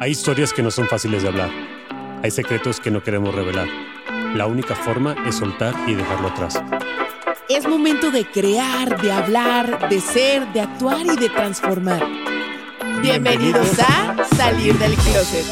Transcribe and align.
Hay 0.00 0.10
historias 0.10 0.52
que 0.52 0.62
no 0.62 0.70
son 0.70 0.88
fáciles 0.88 1.22
de 1.22 1.28
hablar. 1.28 1.50
Hay 2.22 2.30
secretos 2.30 2.80
que 2.80 2.90
no 2.90 3.02
queremos 3.02 3.34
revelar. 3.34 3.68
La 4.34 4.46
única 4.46 4.74
forma 4.74 5.14
es 5.26 5.36
soltar 5.36 5.74
y 5.86 5.94
dejarlo 5.94 6.28
atrás. 6.28 6.60
Es 7.48 7.68
momento 7.68 8.10
de 8.10 8.24
crear, 8.24 9.00
de 9.00 9.12
hablar, 9.12 9.88
de 9.88 10.00
ser, 10.00 10.52
de 10.52 10.62
actuar 10.62 11.06
y 11.06 11.16
de 11.16 11.28
transformar. 11.28 12.02
Bienvenidos 13.02 13.78
a 13.78 14.24
Salir 14.36 14.76
del 14.78 14.94
Closet. 14.94 15.46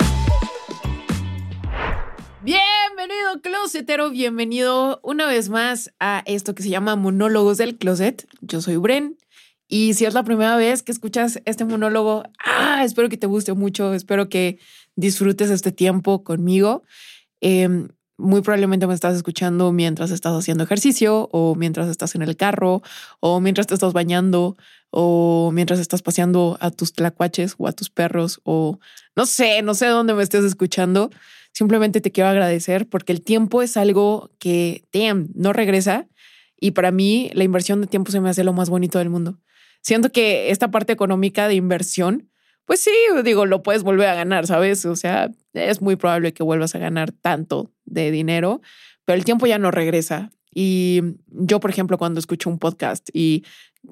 Bienvenido, 2.42 3.40
closetero. 3.42 4.10
Bienvenido 4.10 4.98
una 5.04 5.26
vez 5.26 5.50
más 5.50 5.92
a 6.00 6.24
esto 6.26 6.54
que 6.54 6.64
se 6.64 6.68
llama 6.68 6.96
Monólogos 6.96 7.58
del 7.58 7.78
Closet. 7.78 8.26
Yo 8.40 8.60
soy 8.60 8.76
Bren. 8.76 9.16
Y 9.74 9.94
si 9.94 10.04
es 10.04 10.12
la 10.12 10.22
primera 10.22 10.54
vez 10.56 10.82
que 10.82 10.92
escuchas 10.92 11.40
este 11.46 11.64
monólogo, 11.64 12.24
ah, 12.44 12.82
espero 12.84 13.08
que 13.08 13.16
te 13.16 13.26
guste 13.26 13.54
mucho, 13.54 13.94
espero 13.94 14.28
que 14.28 14.58
disfrutes 14.96 15.48
este 15.48 15.72
tiempo 15.72 16.24
conmigo. 16.24 16.82
Em, 17.40 17.88
muy 18.18 18.42
probablemente 18.42 18.86
me 18.86 18.92
estás 18.92 19.16
escuchando 19.16 19.72
mientras 19.72 20.10
estás 20.10 20.34
haciendo 20.34 20.64
ejercicio 20.64 21.30
o 21.32 21.54
mientras 21.54 21.88
estás 21.88 22.14
en 22.14 22.20
el 22.20 22.36
carro 22.36 22.82
o 23.20 23.40
mientras 23.40 23.66
te 23.66 23.72
estás 23.72 23.94
bañando 23.94 24.58
o 24.90 25.50
mientras 25.54 25.80
estás 25.80 26.02
paseando 26.02 26.58
a 26.60 26.70
tus 26.70 26.92
tlacuaches 26.92 27.54
o 27.56 27.66
a 27.66 27.72
tus 27.72 27.88
perros 27.88 28.42
o 28.44 28.78
no 29.16 29.24
sé, 29.24 29.62
no 29.62 29.72
sé 29.72 29.86
dónde 29.86 30.12
me 30.12 30.22
estés 30.22 30.44
escuchando. 30.44 31.08
Simplemente 31.54 32.02
te 32.02 32.12
quiero 32.12 32.28
agradecer 32.28 32.90
porque 32.90 33.12
el 33.12 33.22
tiempo 33.22 33.62
es 33.62 33.78
algo 33.78 34.32
que, 34.38 34.84
damn, 34.92 35.30
no 35.34 35.54
regresa. 35.54 36.08
Y 36.60 36.72
para 36.72 36.90
mí 36.90 37.30
la 37.32 37.44
inversión 37.44 37.80
de 37.80 37.86
tiempo 37.86 38.12
se 38.12 38.20
me 38.20 38.28
hace 38.28 38.44
lo 38.44 38.52
más 38.52 38.68
bonito 38.68 38.98
del 38.98 39.08
mundo 39.08 39.38
siento 39.82 40.10
que 40.10 40.50
esta 40.50 40.70
parte 40.70 40.92
económica 40.92 41.48
de 41.48 41.54
inversión, 41.54 42.30
pues 42.64 42.80
sí, 42.80 42.92
digo, 43.24 43.44
lo 43.44 43.62
puedes 43.62 43.82
volver 43.82 44.08
a 44.08 44.14
ganar, 44.14 44.46
¿sabes? 44.46 44.86
O 44.86 44.96
sea, 44.96 45.30
es 45.52 45.82
muy 45.82 45.96
probable 45.96 46.32
que 46.32 46.42
vuelvas 46.42 46.74
a 46.74 46.78
ganar 46.78 47.12
tanto 47.12 47.70
de 47.84 48.10
dinero, 48.10 48.62
pero 49.04 49.18
el 49.18 49.24
tiempo 49.24 49.46
ya 49.46 49.58
no 49.58 49.70
regresa. 49.70 50.30
Y 50.54 51.00
yo, 51.26 51.60
por 51.60 51.70
ejemplo, 51.70 51.98
cuando 51.98 52.20
escucho 52.20 52.48
un 52.48 52.58
podcast 52.58 53.08
y 53.12 53.44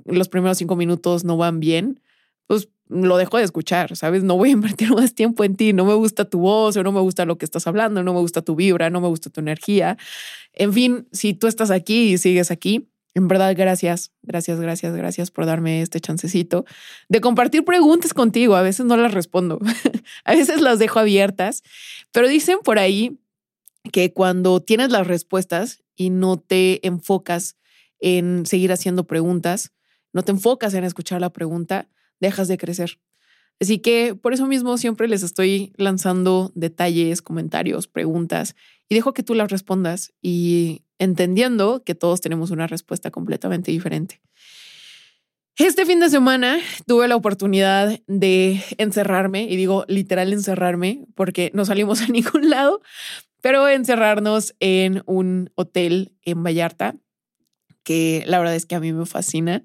los 0.05 0.28
primeros 0.28 0.58
cinco 0.58 0.77
minutos 0.77 1.24
no 1.24 1.36
van 1.36 1.58
bien, 1.58 2.00
pues 2.46 2.68
lo 2.88 3.16
dejo 3.16 3.38
de 3.38 3.44
escuchar, 3.44 3.96
¿sabes? 3.96 4.22
No 4.24 4.36
voy 4.36 4.50
a 4.50 4.52
invertir 4.55 4.91
más 4.94 5.14
tiempo 5.14 5.44
en 5.44 5.56
ti, 5.56 5.72
no 5.72 5.84
me 5.84 5.94
gusta 5.94 6.24
tu 6.24 6.41
voz 6.41 6.77
o 6.77 6.83
no 6.83 6.92
me 6.92 7.00
gusta 7.00 7.24
lo 7.24 7.38
que 7.38 7.44
estás 7.44 7.66
hablando, 7.66 8.02
no 8.02 8.12
me 8.12 8.20
gusta 8.20 8.42
tu 8.42 8.55
vibra, 8.55 8.91
no 8.91 9.00
me 9.00 9.08
gusta 9.08 9.30
tu 9.30 9.41
energía. 9.41 9.96
En 10.52 10.72
fin, 10.72 11.08
si 11.12 11.34
tú 11.34 11.46
estás 11.46 11.70
aquí 11.70 12.12
y 12.12 12.18
sigues 12.18 12.50
aquí, 12.50 12.89
en 13.14 13.27
verdad, 13.27 13.55
gracias, 13.56 14.12
gracias, 14.22 14.61
gracias, 14.61 14.94
gracias 14.94 15.30
por 15.30 15.44
darme 15.44 15.83
este 15.83 16.00
chancecito 16.00 16.64
de 17.08 17.20
compartir 17.20 17.64
preguntas 17.64 18.14
contigo. 18.14 18.55
A 18.55 18.62
veces 18.62 18.86
no 18.86 18.97
las 18.97 19.12
respondo, 19.12 19.58
a 20.25 20.34
veces 20.34 20.61
las 20.61 20.78
dejo 20.78 21.00
abiertas, 21.00 21.62
pero 22.12 22.28
dicen 22.28 22.58
por 22.62 22.78
ahí 22.78 23.19
que 23.92 24.12
cuando 24.12 24.61
tienes 24.61 24.90
las 24.90 25.07
respuestas 25.07 25.83
y 25.96 26.11
no 26.11 26.39
te 26.39 26.86
enfocas 26.86 27.57
en 27.98 28.46
seguir 28.46 28.73
haciendo 28.73 29.07
preguntas, 29.07 29.73
no 30.13 30.23
te 30.23 30.33
enfocas 30.33 30.74
en 30.74 30.84
escuchar 30.84 31.20
la 31.20 31.33
pregunta, 31.33 31.89
dejas 32.20 32.48
de 32.48 32.58
crecer. 32.58 33.01
Así 33.61 33.79
que 33.79 34.14
por 34.14 34.33
eso 34.33 34.46
mismo 34.46 34.79
siempre 34.79 35.08
les 35.08 35.23
estoy 35.23 35.73
lanzando 35.77 36.51
detalles, 36.55 37.20
comentarios, 37.20 37.89
preguntas 37.89 38.57
y 38.89 38.95
dejo 38.95 39.13
que 39.13 39.23
tú 39.23 39.34
las 39.34 39.51
respondas 39.51 40.14
y 40.23 40.83
entendiendo 41.00 41.83
que 41.83 41.96
todos 41.96 42.20
tenemos 42.20 42.52
una 42.52 42.68
respuesta 42.68 43.11
completamente 43.11 43.72
diferente. 43.72 44.20
Este 45.56 45.84
fin 45.84 45.98
de 45.98 46.08
semana 46.08 46.58
tuve 46.86 47.08
la 47.08 47.16
oportunidad 47.16 47.98
de 48.06 48.62
encerrarme, 48.78 49.42
y 49.42 49.56
digo 49.56 49.84
literal 49.89 50.33
encerrarme, 50.33 51.06
porque 51.16 51.50
no 51.55 51.64
salimos 51.64 52.02
a 52.02 52.06
ningún 52.12 52.48
lado, 52.48 52.80
pero 53.40 53.66
encerrarnos 53.68 54.55
en 54.60 55.02
un 55.06 55.50
hotel 55.55 56.12
en 56.22 56.44
Vallarta, 56.44 56.94
que 57.83 58.22
la 58.27 58.39
verdad 58.39 58.55
es 58.55 58.66
que 58.66 58.74
a 58.74 58.80
mí 58.80 58.92
me 58.92 59.06
fascina. 59.06 59.64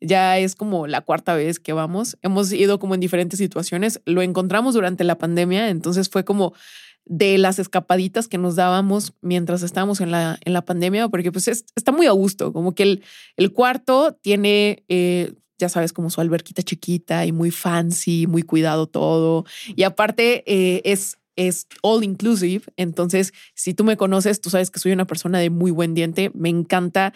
Ya 0.00 0.38
es 0.38 0.54
como 0.54 0.86
la 0.86 1.00
cuarta 1.00 1.34
vez 1.34 1.58
que 1.58 1.72
vamos. 1.72 2.18
Hemos 2.20 2.52
ido 2.52 2.78
como 2.78 2.94
en 2.94 3.00
diferentes 3.00 3.38
situaciones. 3.38 4.02
Lo 4.04 4.20
encontramos 4.20 4.74
durante 4.74 5.02
la 5.02 5.16
pandemia, 5.16 5.70
entonces 5.70 6.10
fue 6.10 6.26
como 6.26 6.52
de 7.06 7.38
las 7.38 7.58
escapaditas 7.58 8.28
que 8.28 8.38
nos 8.38 8.56
dábamos 8.56 9.12
mientras 9.20 9.62
estábamos 9.62 10.00
en 10.00 10.10
la, 10.10 10.38
en 10.44 10.52
la 10.52 10.64
pandemia, 10.64 11.08
porque 11.08 11.32
pues 11.32 11.48
está 11.48 11.92
muy 11.92 12.06
a 12.06 12.12
gusto, 12.12 12.52
como 12.52 12.74
que 12.74 12.82
el, 12.84 13.02
el 13.36 13.52
cuarto 13.52 14.18
tiene, 14.22 14.84
eh, 14.88 15.34
ya 15.58 15.68
sabes, 15.68 15.92
como 15.92 16.10
su 16.10 16.20
alberquita 16.20 16.62
chiquita 16.62 17.26
y 17.26 17.32
muy 17.32 17.50
fancy, 17.50 18.26
muy 18.26 18.42
cuidado 18.42 18.86
todo. 18.86 19.44
Y 19.76 19.82
aparte 19.82 20.44
eh, 20.46 20.82
es 20.84 21.18
es 21.36 21.66
all 21.82 22.04
inclusive. 22.04 22.64
Entonces, 22.76 23.32
si 23.54 23.74
tú 23.74 23.84
me 23.84 23.96
conoces, 23.96 24.40
tú 24.40 24.50
sabes 24.50 24.70
que 24.70 24.80
soy 24.80 24.92
una 24.92 25.06
persona 25.06 25.38
de 25.38 25.50
muy 25.50 25.70
buen 25.70 25.94
diente. 25.94 26.30
Me 26.34 26.48
encanta 26.48 27.12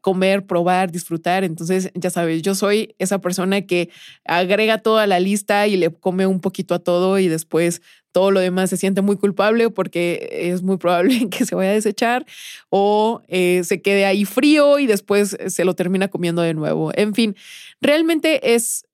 comer, 0.00 0.46
probar, 0.46 0.90
disfrutar. 0.90 1.44
Entonces, 1.44 1.90
ya 1.94 2.10
sabes, 2.10 2.42
yo 2.42 2.54
soy 2.54 2.94
esa 2.98 3.20
persona 3.20 3.62
que 3.62 3.90
agrega 4.24 4.78
toda 4.78 5.06
la 5.06 5.20
lista 5.20 5.66
y 5.66 5.76
le 5.76 5.90
come 5.90 6.26
un 6.26 6.40
poquito 6.40 6.74
a 6.74 6.78
todo 6.78 7.18
y 7.18 7.28
después 7.28 7.82
todo 8.12 8.30
lo 8.30 8.40
demás 8.40 8.70
se 8.70 8.78
siente 8.78 9.02
muy 9.02 9.16
culpable 9.16 9.68
porque 9.68 10.30
es 10.32 10.62
muy 10.62 10.78
probable 10.78 11.28
que 11.30 11.44
se 11.44 11.54
vaya 11.54 11.70
a 11.70 11.74
desechar 11.74 12.24
o 12.70 13.20
eh, 13.28 13.62
se 13.64 13.82
quede 13.82 14.06
ahí 14.06 14.24
frío 14.24 14.78
y 14.78 14.86
después 14.86 15.36
se 15.46 15.64
lo 15.64 15.74
termina 15.74 16.08
comiendo 16.08 16.42
de 16.42 16.54
nuevo. 16.54 16.92
En 16.94 17.14
fin, 17.14 17.36
realmente 17.80 18.54
es 18.54 18.86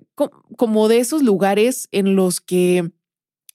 como 0.57 0.89
de 0.89 0.99
esos 0.99 1.23
lugares 1.23 1.89
en 1.93 2.17
los 2.17 2.41
que 2.41 2.91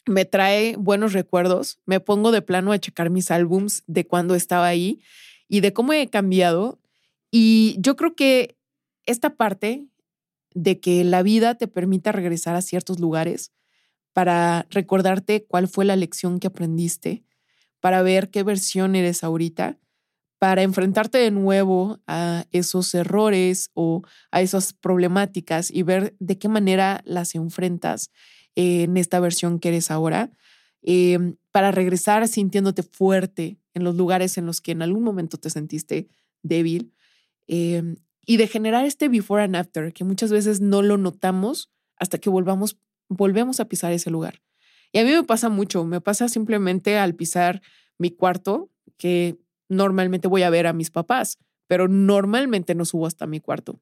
me 0.07 0.25
trae 0.25 0.75
buenos 0.78 1.13
recuerdos. 1.13 1.79
Me 1.85 2.00
pongo 2.00 2.31
de 2.31 2.41
plano 2.41 2.72
a 2.72 2.79
checar 2.79 3.09
mis 3.09 3.31
álbums 3.31 3.84
de 3.88 4.06
cuando 4.07 4.35
estaba 4.35 4.68
ahí 4.68 5.01
y 5.47 5.62
de 5.62 5.73
cómo 5.73 5.94
he 5.94 6.07
cambiado 6.07 6.79
y 7.31 7.75
yo 7.79 7.95
creo 7.95 8.16
que 8.16 8.57
esta 9.06 9.35
parte 9.35 9.88
de 10.53 10.79
que 10.79 11.03
la 11.03 11.23
vida 11.23 11.56
te 11.56 11.68
permita 11.68 12.12
regresar 12.12 12.56
a 12.56 12.62
ciertos 12.62 13.00
lugares 13.00 13.51
para 14.13 14.66
recordarte 14.69 15.45
cuál 15.45 15.68
fue 15.68 15.85
la 15.85 15.95
lección 15.95 16.39
que 16.39 16.47
aprendiste, 16.47 17.24
para 17.79 18.01
ver 18.01 18.31
qué 18.31 18.44
versión 18.44 18.95
eres 18.95 19.24
ahorita, 19.24 19.78
para 20.39 20.63
enfrentarte 20.63 21.18
de 21.18 21.31
nuevo 21.31 22.00
a 22.07 22.45
esos 22.51 22.94
errores 22.95 23.69
o 23.74 24.03
a 24.31 24.41
esas 24.41 24.74
problemáticas 24.74 25.72
y 25.72 25.84
ver 25.84 26.16
de 26.19 26.38
qué 26.38 26.47
manera 26.47 27.01
las 27.06 27.35
enfrentas 27.35 28.12
en 28.57 28.97
esta 28.97 29.19
versión 29.19 29.59
que 29.59 29.69
eres 29.69 29.91
ahora, 29.91 30.31
em, 30.81 31.38
para 31.51 31.72
regresar 31.72 32.28
sintiéndote 32.28 32.84
fuerte 32.84 33.59
en 33.73 33.84
los 33.84 33.95
lugares 33.95 34.38
en 34.38 34.45
los 34.45 34.62
que 34.62 34.72
en 34.72 34.81
algún 34.81 35.03
momento 35.03 35.38
te 35.38 35.50
sentiste 35.50 36.07
débil 36.44 36.94
Em, 37.47 37.95
y 38.25 38.38
de 38.38 38.47
generar 38.47 38.85
este 38.85 39.07
before 39.07 39.41
and 39.41 39.56
after, 39.56 39.94
que 39.94 40.03
muchas 40.03 40.31
veces 40.31 40.59
no 40.59 40.81
lo 40.81 40.97
notamos 40.97 41.72
hasta 41.95 42.18
que 42.18 42.30
volvamos, 42.30 42.77
volvemos 43.07 43.59
a 43.59 43.65
pisar 43.65 43.94
ese 43.94 44.12
lugar. 44.12 44.42
Y 44.92 45.00
a 45.00 45.06
mí 45.06 45.12
me 45.12 45.24
pasa 45.24 45.50
mucho, 45.50 45.86
me 45.86 46.01
pasa 46.01 46.27
simplemente 46.27 46.98
al 46.98 47.15
pisar 47.15 47.62
mi 47.98 48.12
cuarto, 48.12 48.69
que 48.98 49.38
normalmente 49.69 50.27
voy 50.27 50.44
a 50.44 50.50
ver 50.50 50.68
a 50.68 50.74
mis 50.74 50.92
papás, 50.92 51.39
pero 51.68 51.88
normalmente 51.88 52.75
no 52.75 52.86
subo 52.86 53.07
hasta 53.07 53.27
mi 53.27 53.39
cuarto. 53.39 53.80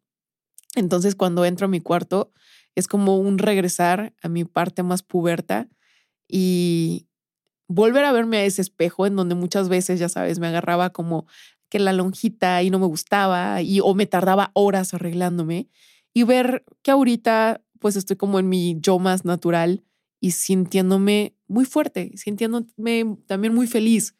Entonces 0.76 1.16
cuando 1.16 1.46
entro 1.46 1.66
a 1.66 1.70
mi 1.70 1.82
cuarto 1.82 2.32
es 2.76 2.88
como 2.88 3.18
un 3.18 3.38
regresar 3.38 4.14
a 4.22 4.30
mi 4.30 4.44
parte 4.44 4.84
más 4.84 5.02
puberta 5.04 5.68
y 6.28 7.08
volver 7.68 8.06
a 8.06 8.12
verme 8.12 8.38
a 8.38 8.46
ese 8.46 8.62
espejo 8.62 9.08
en 9.08 9.16
donde 9.16 9.36
muchas 9.36 9.70
veces, 9.70 10.00
ya 10.00 10.10
sabes, 10.10 10.40
me 10.40 10.48
agarraba 10.48 10.92
como 10.92 11.26
que 11.70 11.80
la 11.80 11.94
lonjita 11.94 12.62
y 12.62 12.70
no 12.70 12.80
me 12.80 12.86
gustaba 12.86 13.62
y 13.62 13.80
o 13.80 13.94
me 13.96 14.06
tardaba 14.06 14.52
horas 14.54 14.94
arreglándome 14.94 15.70
y 16.14 16.24
ver 16.24 16.64
que 16.84 16.92
ahorita 16.92 17.62
pues 17.80 17.96
estoy 17.96 18.16
como 18.16 18.40
en 18.40 18.50
mi 18.50 18.78
yo 18.80 19.00
más 19.00 19.26
natural 19.26 19.84
y 20.20 20.32
sintiéndome 20.32 21.36
muy 21.48 21.66
fuerte, 21.66 22.12
sintiéndome 22.16 23.18
también 23.28 23.54
muy 23.54 23.68
feliz 23.68 24.16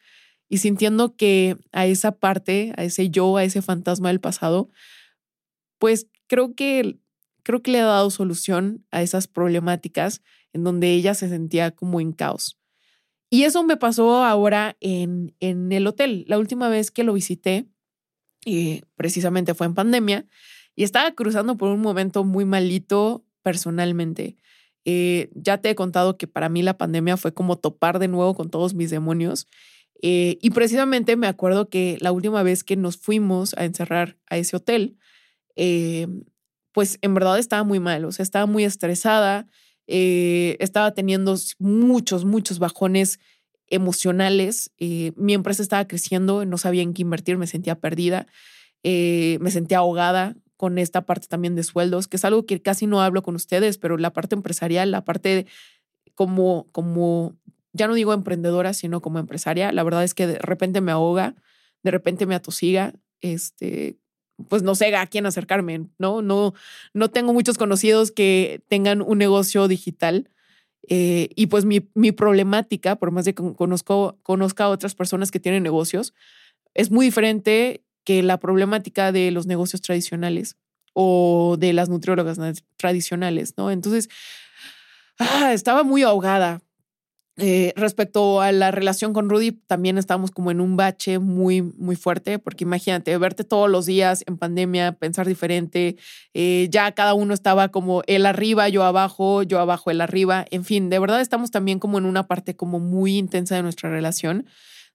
y 0.50 0.58
sintiendo 0.60 1.16
que 1.16 1.58
a 1.72 1.86
esa 1.88 2.12
parte, 2.14 2.74
a 2.78 2.84
ese 2.84 3.10
yo, 3.10 3.38
a 3.38 3.44
ese 3.44 3.62
fantasma 3.62 4.10
del 4.10 4.20
pasado, 4.20 4.70
pues 5.80 6.08
creo 6.28 6.56
que 6.56 7.00
creo 7.46 7.62
que 7.62 7.72
le 7.72 7.78
he 7.78 7.82
dado 7.82 8.10
solución 8.10 8.84
a 8.92 9.02
esas 9.02 9.28
problemáticas 9.28 10.22
en 10.52 10.64
donde 10.64 10.92
ella 10.92 11.14
se 11.14 11.30
sentía 11.30 11.72
como 11.72 12.02
en 12.02 12.12
caos. 12.12 12.60
Y 13.30 13.44
eso 13.44 13.64
me 13.64 13.78
pasó 13.78 14.24
ahora 14.24 14.76
en, 14.82 15.36
en 15.40 15.72
el 15.72 15.88
hotel. 15.88 16.26
La 16.28 16.40
última 16.40 16.70
vez 16.70 16.92
que 16.92 17.04
lo 17.04 17.14
visité, 17.14 17.68
y 18.44 18.82
precisamente 18.96 19.54
fue 19.54 19.68
en 19.68 19.76
pandemia, 19.76 20.26
y 20.76 20.84
estaba 20.84 21.12
cruzando 21.12 21.56
por 21.56 21.70
un 21.70 21.82
momento 21.82 22.24
muy 22.24 22.46
malito 22.46 23.24
personalmente. 23.44 24.38
Eh, 24.86 25.30
ya 25.34 25.60
te 25.60 25.70
he 25.70 25.76
contado 25.76 26.18
que 26.18 26.28
para 26.28 26.50
mí 26.50 26.62
la 26.64 26.78
pandemia 26.78 27.18
fue 27.18 27.34
como 27.34 27.58
topar 27.58 28.00
de 28.00 28.08
nuevo 28.08 28.36
con 28.36 28.50
todos 28.50 28.74
mis 28.74 28.90
demonios. 28.90 29.48
Eh, 30.02 30.38
y 30.42 30.50
precisamente 30.50 31.16
me 31.16 31.28
acuerdo 31.28 31.70
que 31.70 31.98
la 32.02 32.12
última 32.12 32.44
vez 32.44 32.64
que 32.64 32.76
nos 32.76 32.98
fuimos 32.98 33.54
a 33.56 33.66
encerrar 33.66 34.18
a 34.30 34.38
ese 34.38 34.56
hotel, 34.58 34.98
eh, 35.56 36.08
pues 36.76 37.00
en 37.02 37.14
verdad 37.14 37.40
estaba 37.40 37.64
muy 37.64 37.80
mal, 37.80 38.04
o 38.04 38.12
sea, 38.12 38.22
estaba 38.22 38.46
muy 38.46 38.66
estresada, 38.66 39.48
estaba 39.88 40.92
teniendo 40.92 41.38
muchos, 41.58 42.26
muchos 42.26 42.60
bajones 42.60 43.18
emocionales. 43.68 44.74
mi 44.78 45.34
empresa 45.34 45.64
estaba 45.64 45.88
creciendo, 45.88 46.44
no 46.46 46.58
sabía 46.58 46.82
en 46.84 46.94
qué 46.94 47.04
invertir, 47.04 47.38
me 47.38 47.48
sentía 47.48 47.80
perdida, 47.80 48.28
me 48.84 49.52
sentía 49.52 49.78
ahogada 49.78 50.36
con 50.58 50.78
esta 50.78 51.06
parte 51.06 51.28
también 51.28 51.56
de 51.56 51.64
sueldos, 51.64 52.10
que 52.10 52.18
es 52.18 52.26
algo 52.26 52.46
que 52.46 52.62
casi 52.62 52.88
no 52.88 53.02
hablo 53.02 53.24
con 53.24 53.36
ustedes, 53.36 53.78
pero 53.78 53.98
la 53.98 54.12
parte 54.12 54.36
empresarial, 54.36 54.92
la 54.92 55.06
parte 55.06 55.46
como, 56.14 56.68
como, 56.74 57.38
ya 57.72 57.88
no 57.88 57.94
digo 57.94 58.12
emprendedora, 58.12 58.74
sino 58.74 59.02
como 59.02 59.20
empresaria, 59.20 59.72
la 59.72 59.84
verdad 59.84 60.04
es 60.04 60.14
que 60.14 60.28
de 60.28 60.40
repente 60.40 60.82
me 60.82 60.92
ahoga, 60.92 61.36
de 61.84 61.92
repente 61.92 62.26
me 62.26 62.36
atosiga, 62.36 62.96
este, 63.22 63.98
pues 64.48 64.64
no 64.64 64.76
sé 64.76 64.96
a 64.96 65.08
quién 65.08 65.26
acercarme, 65.26 65.88
¿no? 65.98 66.22
No, 66.22 66.54
no 66.94 67.10
tengo 67.10 67.34
muchos 67.34 67.58
conocidos 67.58 68.12
que 68.12 68.62
tengan 68.68 69.02
un 69.02 69.18
negocio 69.18 69.68
digital. 69.68 70.30
Eh, 70.88 71.30
y 71.36 71.48
pues 71.48 71.66
mi, 71.66 71.90
mi, 71.96 72.12
problemática, 72.12 72.96
por 72.96 73.12
más 73.12 73.26
de 73.26 73.34
que 73.34 73.44
conozco, 73.56 74.20
conozca 74.22 74.66
a 74.66 74.70
otras 74.70 74.94
personas 74.94 75.32
que 75.32 75.40
tienen 75.40 75.64
negocios, 75.64 76.14
es 76.76 76.92
muy 76.92 77.08
diferente 77.08 77.84
que 78.04 78.22
la 78.22 78.40
problemática 78.40 79.12
de 79.12 79.32
los 79.32 79.48
negocios 79.48 79.82
tradicionales 79.82 80.58
o 80.94 81.58
de 81.60 81.74
las 81.74 81.90
nutriólogas 81.90 82.38
tradicionales, 82.78 83.56
¿no? 83.58 83.72
Entonces, 83.72 84.10
ah, 85.20 85.52
estaba 85.54 85.84
muy 85.84 86.04
ahogada. 86.04 86.62
Eh, 87.38 87.74
respecto 87.76 88.40
a 88.40 88.54
la 88.54 88.72
relación 88.72 89.12
con 89.12 89.30
Rudy, 89.30 89.52
también 89.52 89.98
estamos 89.98 90.32
como 90.32 90.52
en 90.52 90.62
un 90.62 90.78
bache 90.78 91.20
muy, 91.20 91.62
muy 91.62 91.98
fuerte, 91.98 92.40
porque 92.40 92.64
imagínate, 92.64 93.18
verte 93.18 93.44
todos 93.44 93.70
los 93.70 93.86
días 93.86 94.24
en 94.26 94.38
pandemia, 94.38 94.94
pensar 94.94 95.28
diferente, 95.28 95.98
eh, 96.34 96.68
ya 96.72 96.94
cada 96.94 97.14
uno 97.14 97.34
estaba 97.34 97.70
como 97.70 98.04
él 98.08 98.26
arriba, 98.26 98.70
yo 98.70 98.84
abajo, 98.84 99.44
yo 99.44 99.60
abajo, 99.60 99.92
él 99.92 100.00
arriba, 100.00 100.46
en 100.50 100.64
fin, 100.64 100.90
de 100.90 100.98
verdad 101.00 101.20
estamos 101.20 101.52
también 101.52 101.80
como 101.80 101.98
en 101.98 102.06
una 102.06 102.26
parte 102.26 102.56
como 102.56 102.80
muy 102.80 103.18
intensa 103.18 103.56
de 103.56 103.64
nuestra 103.64 103.90
relación 103.90 104.46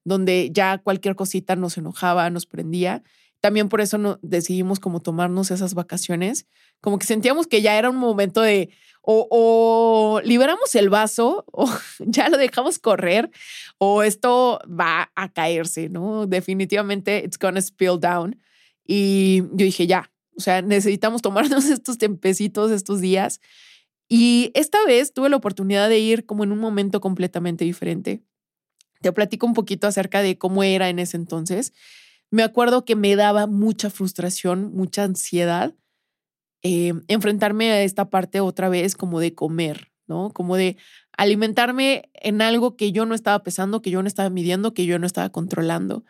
donde 0.04 0.50
ya 0.52 0.78
cualquier 0.78 1.14
cosita 1.14 1.56
nos 1.56 1.76
enojaba, 1.78 2.30
nos 2.30 2.46
prendía. 2.46 3.02
También 3.40 3.68
por 3.68 3.80
eso 3.80 3.98
no, 3.98 4.18
decidimos 4.22 4.80
como 4.80 5.00
tomarnos 5.00 5.50
esas 5.50 5.74
vacaciones, 5.74 6.46
como 6.80 6.98
que 6.98 7.06
sentíamos 7.06 7.46
que 7.46 7.62
ya 7.62 7.78
era 7.78 7.90
un 7.90 7.96
momento 7.96 8.42
de 8.42 8.70
o, 9.02 10.20
liberamos 10.24 10.74
el 10.74 10.90
vaso 10.90 11.44
o 11.52 11.68
ya 12.00 12.28
lo 12.28 12.36
dejamos 12.36 12.78
correr 12.78 13.30
o 13.78 14.02
esto 14.02 14.60
va 14.68 15.10
a 15.14 15.32
caerse, 15.32 15.88
¿no? 15.88 16.26
Definitivamente 16.26 17.24
it's 17.24 17.38
gonna 17.38 17.60
spill 17.60 17.98
down. 17.98 18.40
Y 18.86 19.42
yo 19.52 19.64
dije, 19.64 19.86
ya, 19.86 20.10
o 20.36 20.40
sea, 20.40 20.62
necesitamos 20.62 21.22
tomarnos 21.22 21.64
estos 21.70 21.98
tempecitos, 21.98 22.70
estos 22.70 23.00
días. 23.00 23.40
Y 24.08 24.50
esta 24.54 24.84
vez 24.84 25.12
tuve 25.12 25.28
la 25.28 25.36
oportunidad 25.36 25.88
de 25.88 26.00
ir 26.00 26.26
como 26.26 26.42
en 26.44 26.52
un 26.52 26.58
momento 26.58 27.00
completamente 27.00 27.64
diferente. 27.64 28.22
Te 29.00 29.12
platico 29.12 29.46
un 29.46 29.54
poquito 29.54 29.86
acerca 29.86 30.20
de 30.20 30.36
cómo 30.36 30.64
era 30.64 30.88
en 30.88 30.98
ese 30.98 31.16
entonces. 31.16 31.72
Me 32.30 32.42
acuerdo 32.42 32.84
que 32.84 32.96
me 32.96 33.16
daba 33.16 33.46
mucha 33.46 33.90
frustración, 33.90 34.72
mucha 34.74 35.04
ansiedad 35.04 35.74
eh, 36.62 36.92
enfrentarme 37.08 37.70
a 37.72 37.82
esta 37.82 38.10
parte 38.10 38.40
otra 38.40 38.68
vez 38.68 38.94
como 38.94 39.18
de 39.20 39.34
comer, 39.34 39.90
¿no? 40.06 40.30
Como 40.30 40.56
de 40.56 40.76
alimentarme 41.16 42.10
en 42.14 42.42
algo 42.42 42.76
que 42.76 42.92
yo 42.92 43.06
no 43.06 43.14
estaba 43.14 43.42
pesando, 43.42 43.80
que 43.80 43.90
yo 43.90 44.02
no 44.02 44.08
estaba 44.08 44.28
midiendo, 44.28 44.74
que 44.74 44.84
yo 44.84 44.98
no 44.98 45.06
estaba 45.06 45.30
controlando. 45.30 46.04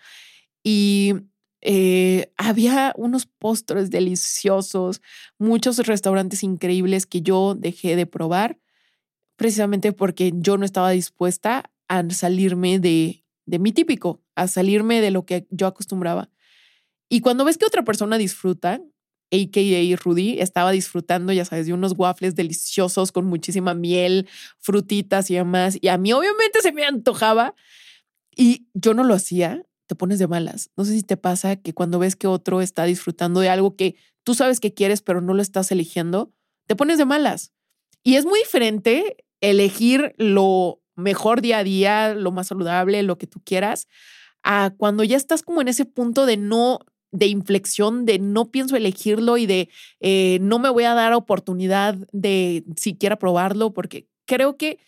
Y 0.64 1.14
eh, 1.62 2.32
había 2.36 2.92
unos 2.96 3.26
postres 3.26 3.90
deliciosos, 3.90 5.02
muchos 5.38 5.78
restaurantes 5.86 6.42
increíbles 6.42 7.06
que 7.06 7.22
yo 7.22 7.54
dejé 7.54 7.96
de 7.96 8.06
probar 8.06 8.58
precisamente 9.36 9.92
porque 9.92 10.32
yo 10.34 10.58
no 10.58 10.64
estaba 10.64 10.90
dispuesta 10.90 11.70
a 11.88 12.08
salirme 12.10 12.78
de, 12.78 13.24
de 13.46 13.58
mi 13.58 13.72
típico, 13.72 14.22
a 14.34 14.48
salirme 14.48 15.00
de 15.00 15.10
lo 15.10 15.24
que 15.24 15.46
yo 15.50 15.66
acostumbraba. 15.66 16.30
Y 17.08 17.20
cuando 17.20 17.44
ves 17.44 17.58
que 17.58 17.66
otra 17.66 17.84
persona 17.84 18.18
disfruta, 18.18 18.80
a.k.a. 19.32 19.96
Rudy, 19.96 20.40
estaba 20.40 20.72
disfrutando, 20.72 21.32
ya 21.32 21.44
sabes, 21.44 21.66
de 21.66 21.72
unos 21.72 21.94
waffles 21.96 22.34
deliciosos 22.34 23.12
con 23.12 23.26
muchísima 23.26 23.74
miel, 23.74 24.28
frutitas 24.58 25.30
y 25.30 25.34
demás. 25.34 25.78
Y 25.80 25.88
a 25.88 25.98
mí 25.98 26.12
obviamente 26.12 26.60
se 26.62 26.72
me 26.72 26.84
antojaba 26.84 27.54
y 28.36 28.66
yo 28.74 28.94
no 28.94 29.04
lo 29.04 29.14
hacía, 29.14 29.62
te 29.86 29.94
pones 29.94 30.18
de 30.18 30.28
malas. 30.28 30.70
No 30.76 30.84
sé 30.84 30.92
si 30.92 31.02
te 31.02 31.16
pasa 31.16 31.56
que 31.56 31.74
cuando 31.74 31.98
ves 31.98 32.16
que 32.16 32.26
otro 32.26 32.60
está 32.60 32.84
disfrutando 32.84 33.40
de 33.40 33.48
algo 33.48 33.76
que 33.76 33.96
tú 34.24 34.34
sabes 34.34 34.60
que 34.60 34.74
quieres, 34.74 35.02
pero 35.02 35.20
no 35.20 35.34
lo 35.34 35.42
estás 35.42 35.70
eligiendo, 35.72 36.32
te 36.66 36.76
pones 36.76 36.98
de 36.98 37.06
malas. 37.06 37.52
Y 38.02 38.16
es 38.16 38.24
muy 38.24 38.40
diferente 38.40 39.24
elegir 39.40 40.14
lo 40.16 40.79
mejor 41.00 41.40
día 41.40 41.58
a 41.58 41.64
día, 41.64 42.14
lo 42.14 42.32
más 42.32 42.48
saludable, 42.48 43.02
lo 43.02 43.18
que 43.18 43.26
tú 43.26 43.40
quieras, 43.44 43.88
a 44.42 44.72
cuando 44.76 45.04
ya 45.04 45.16
estás 45.16 45.42
como 45.42 45.60
en 45.60 45.68
ese 45.68 45.84
punto 45.84 46.26
de 46.26 46.36
no, 46.36 46.80
de 47.12 47.26
inflexión, 47.26 48.06
de 48.06 48.18
no 48.18 48.50
pienso 48.50 48.76
elegirlo 48.76 49.36
y 49.36 49.46
de 49.46 49.68
eh, 50.00 50.38
no 50.40 50.58
me 50.58 50.70
voy 50.70 50.84
a 50.84 50.94
dar 50.94 51.12
oportunidad 51.12 51.96
de 52.12 52.64
siquiera 52.76 53.18
probarlo, 53.18 53.72
porque 53.72 54.06
creo 54.26 54.56
que 54.56 54.78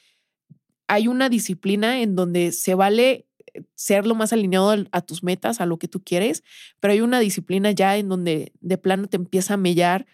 hay 0.86 1.08
una 1.08 1.28
disciplina 1.28 2.00
en 2.00 2.14
donde 2.14 2.52
se 2.52 2.74
vale 2.74 3.26
eh, 3.54 3.62
ser 3.74 4.06
lo 4.06 4.14
más 4.14 4.32
alineado 4.32 4.74
a 4.92 5.00
tus 5.00 5.22
metas, 5.22 5.60
a 5.60 5.66
lo 5.66 5.78
que 5.78 5.88
tú 5.88 6.02
quieres, 6.02 6.42
pero 6.80 6.92
hay 6.92 7.00
una 7.00 7.20
disciplina 7.20 7.72
ya 7.72 7.96
en 7.96 8.08
donde 8.08 8.52
de 8.60 8.78
plano 8.78 9.08
te 9.08 9.16
empieza 9.16 9.54
a 9.54 9.58
mellar 9.58 10.06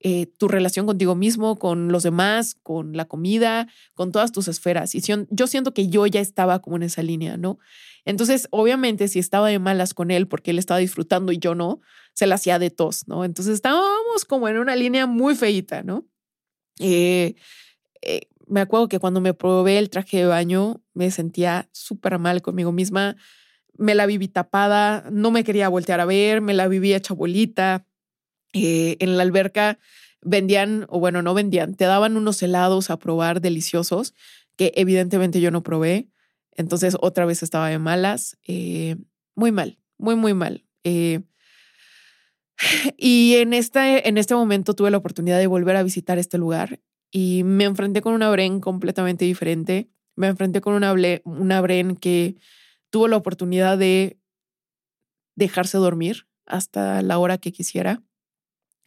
eh, 0.00 0.26
tu 0.26 0.48
relación 0.48 0.86
contigo 0.86 1.14
mismo, 1.14 1.58
con 1.58 1.90
los 1.90 2.02
demás, 2.02 2.56
con 2.62 2.96
la 2.96 3.06
comida, 3.06 3.68
con 3.94 4.12
todas 4.12 4.30
tus 4.30 4.46
esferas. 4.48 4.94
Y 4.94 5.00
yo 5.30 5.46
siento 5.46 5.72
que 5.72 5.88
yo 5.88 6.06
ya 6.06 6.20
estaba 6.20 6.60
como 6.60 6.76
en 6.76 6.82
esa 6.82 7.02
línea, 7.02 7.36
¿no? 7.36 7.58
Entonces, 8.04 8.46
obviamente, 8.50 9.08
si 9.08 9.18
estaba 9.18 9.48
de 9.48 9.58
malas 9.58 9.94
con 9.94 10.10
él 10.10 10.28
porque 10.28 10.52
él 10.52 10.58
estaba 10.58 10.78
disfrutando 10.78 11.32
y 11.32 11.38
yo 11.38 11.54
no, 11.54 11.80
se 12.12 12.26
la 12.26 12.36
hacía 12.36 12.58
de 12.58 12.70
tos, 12.70 13.08
¿no? 13.08 13.24
Entonces 13.24 13.54
estábamos 13.54 14.24
como 14.26 14.48
en 14.48 14.58
una 14.58 14.76
línea 14.76 15.06
muy 15.06 15.34
feita, 15.34 15.82
¿no? 15.82 16.06
Eh, 16.78 17.34
eh, 18.02 18.28
me 18.46 18.60
acuerdo 18.60 18.88
que 18.88 18.98
cuando 18.98 19.20
me 19.20 19.34
probé 19.34 19.78
el 19.78 19.90
traje 19.90 20.18
de 20.18 20.26
baño 20.26 20.82
me 20.94 21.10
sentía 21.10 21.68
súper 21.72 22.18
mal 22.18 22.42
conmigo 22.42 22.70
misma, 22.70 23.16
me 23.76 23.94
la 23.94 24.06
viví 24.06 24.28
tapada, 24.28 25.04
no 25.10 25.30
me 25.30 25.42
quería 25.42 25.68
voltear 25.68 26.00
a 26.00 26.04
ver, 26.04 26.40
me 26.40 26.54
la 26.54 26.68
vivía 26.68 26.96
hecha 26.96 27.14
bolita, 27.14 27.86
eh, 28.56 28.96
en 29.00 29.16
la 29.16 29.22
alberca 29.22 29.78
vendían, 30.22 30.86
o 30.88 30.98
bueno, 30.98 31.20
no 31.20 31.34
vendían, 31.34 31.74
te 31.74 31.84
daban 31.84 32.16
unos 32.16 32.42
helados 32.42 32.88
a 32.90 32.98
probar 32.98 33.40
deliciosos 33.40 34.14
que 34.56 34.72
evidentemente 34.76 35.40
yo 35.40 35.50
no 35.50 35.62
probé. 35.62 36.08
Entonces 36.52 36.96
otra 37.00 37.26
vez 37.26 37.42
estaba 37.42 37.68
de 37.68 37.78
malas. 37.78 38.38
Eh, 38.46 38.96
muy 39.34 39.52
mal, 39.52 39.78
muy, 39.98 40.16
muy 40.16 40.32
mal. 40.32 40.64
Eh, 40.84 41.20
y 42.96 43.36
en 43.36 43.52
este, 43.52 44.08
en 44.08 44.16
este 44.16 44.34
momento 44.34 44.74
tuve 44.74 44.90
la 44.90 44.96
oportunidad 44.96 45.38
de 45.38 45.46
volver 45.46 45.76
a 45.76 45.82
visitar 45.82 46.18
este 46.18 46.38
lugar 46.38 46.80
y 47.10 47.42
me 47.44 47.64
enfrenté 47.64 48.00
con 48.00 48.14
una 48.14 48.30
Bren 48.30 48.60
completamente 48.60 49.26
diferente. 49.26 49.90
Me 50.14 50.28
enfrenté 50.28 50.62
con 50.62 50.72
una, 50.72 50.94
una 51.24 51.60
Bren 51.60 51.94
que 51.94 52.36
tuvo 52.88 53.06
la 53.06 53.18
oportunidad 53.18 53.76
de 53.76 54.18
dejarse 55.34 55.76
dormir 55.76 56.26
hasta 56.46 57.02
la 57.02 57.18
hora 57.18 57.36
que 57.36 57.52
quisiera 57.52 58.02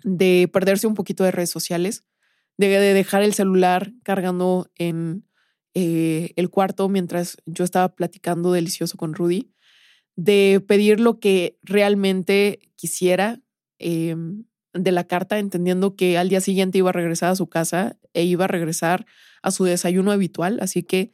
de 0.03 0.49
perderse 0.51 0.87
un 0.87 0.95
poquito 0.95 1.23
de 1.23 1.31
redes 1.31 1.49
sociales, 1.49 2.05
de, 2.57 2.67
dejar 2.67 3.23
el 3.23 3.33
celular 3.33 3.93
cargando 4.03 4.69
en 4.75 5.25
eh, 5.73 6.33
el 6.35 6.49
cuarto 6.49 6.89
mientras 6.89 7.37
yo 7.45 7.63
estaba 7.63 7.95
platicando 7.95 8.51
delicioso 8.51 8.97
con 8.97 9.13
Rudy, 9.13 9.53
de 10.15 10.63
pedir 10.67 10.99
lo 10.99 11.19
que 11.19 11.57
realmente 11.63 12.59
quisiera 12.75 13.41
em, 13.77 14.43
de 14.73 14.91
la 14.91 15.05
carta, 15.05 15.39
entendiendo 15.39 15.95
que 15.95 16.17
al 16.17 16.29
día 16.29 16.41
siguiente 16.41 16.77
iba 16.77 16.89
a 16.89 16.93
regresar 16.93 17.31
a 17.31 17.35
su 17.35 17.47
casa 17.47 17.97
e 18.13 18.23
iba 18.23 18.45
a 18.45 18.49
regresar 18.49 19.05
a 19.41 19.51
su 19.51 19.63
desayuno 19.63 20.11
habitual. 20.11 20.59
Así 20.61 20.83
que 20.83 21.13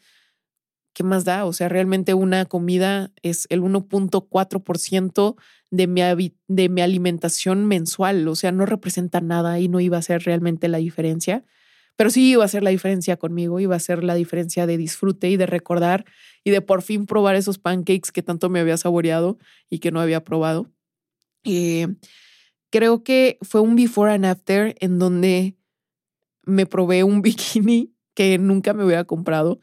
¿qué 0.95 1.03
más 1.03 1.25
da? 1.25 1.45
O 1.45 1.53
sea, 1.53 1.69
realmente 1.69 2.15
una 2.15 2.45
comida 2.45 3.11
es 3.21 3.45
el 3.49 3.61
1.4% 3.61 5.35
de 5.69 5.87
mi, 5.87 6.01
de 6.47 6.69
mi 6.69 6.81
alimentación 6.81 7.65
mensual, 7.65 8.27
o 8.27 8.35
sea, 8.35 8.51
no 8.51 8.65
representa 8.65 9.19
nada 9.19 9.59
y 9.59 9.67
no 9.67 9.81
iba 9.81 9.97
a 9.97 10.01
ser 10.01 10.23
realmente 10.23 10.69
la 10.69 10.77
diferencia, 10.77 11.43
pero 11.97 12.09
sí 12.09 12.31
iba 12.31 12.45
a 12.45 12.47
ser 12.47 12.63
la 12.63 12.69
diferencia 12.69 13.17
conmigo, 13.17 13.59
iba 13.59 13.75
a 13.75 13.79
ser 13.79 14.05
la 14.05 14.15
diferencia 14.15 14.65
de 14.65 14.77
disfrute 14.77 15.29
y 15.29 15.37
de 15.37 15.45
recordar 15.45 16.05
y 16.45 16.51
de 16.51 16.61
por 16.61 16.81
fin 16.81 17.05
probar 17.05 17.35
esos 17.35 17.59
pancakes 17.59 18.11
que 18.13 18.23
tanto 18.23 18.49
me 18.49 18.61
había 18.61 18.77
saboreado 18.77 19.37
y 19.69 19.79
que 19.79 19.91
no 19.91 19.99
había 19.99 20.23
probado. 20.23 20.71
Eh, 21.43 21.87
creo 22.71 23.03
que 23.03 23.37
fue 23.41 23.59
un 23.59 23.75
before 23.75 24.13
and 24.13 24.25
after 24.25 24.75
en 24.79 24.97
donde 24.97 25.57
me 26.45 26.65
probé 26.65 27.03
un 27.03 27.21
bikini 27.21 27.91
que 28.13 28.37
nunca 28.37 28.73
me 28.73 28.85
hubiera 28.85 29.03
comprado 29.03 29.59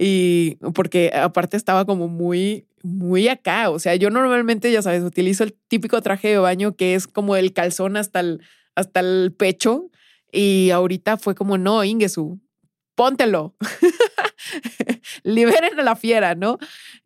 y 0.00 0.58
porque 0.74 1.10
aparte 1.12 1.56
estaba 1.56 1.84
como 1.84 2.06
muy, 2.06 2.68
muy 2.84 3.26
acá. 3.26 3.68
O 3.68 3.80
sea, 3.80 3.96
yo 3.96 4.10
normalmente, 4.10 4.70
ya 4.70 4.80
sabes, 4.80 5.02
utilizo 5.02 5.42
el 5.42 5.54
típico 5.66 6.00
traje 6.00 6.28
de 6.28 6.38
baño 6.38 6.76
que 6.76 6.94
es 6.94 7.08
como 7.08 7.34
el 7.34 7.52
calzón 7.52 7.96
hasta 7.96 8.20
el, 8.20 8.40
hasta 8.76 9.00
el 9.00 9.34
pecho. 9.36 9.90
Y 10.30 10.70
ahorita 10.70 11.16
fue 11.16 11.34
como, 11.34 11.58
no, 11.58 11.82
Ingesu, 11.82 12.40
póntelo. 12.94 13.56
Liberen 15.24 15.80
a 15.80 15.82
la 15.82 15.96
fiera, 15.96 16.36
¿no? 16.36 16.58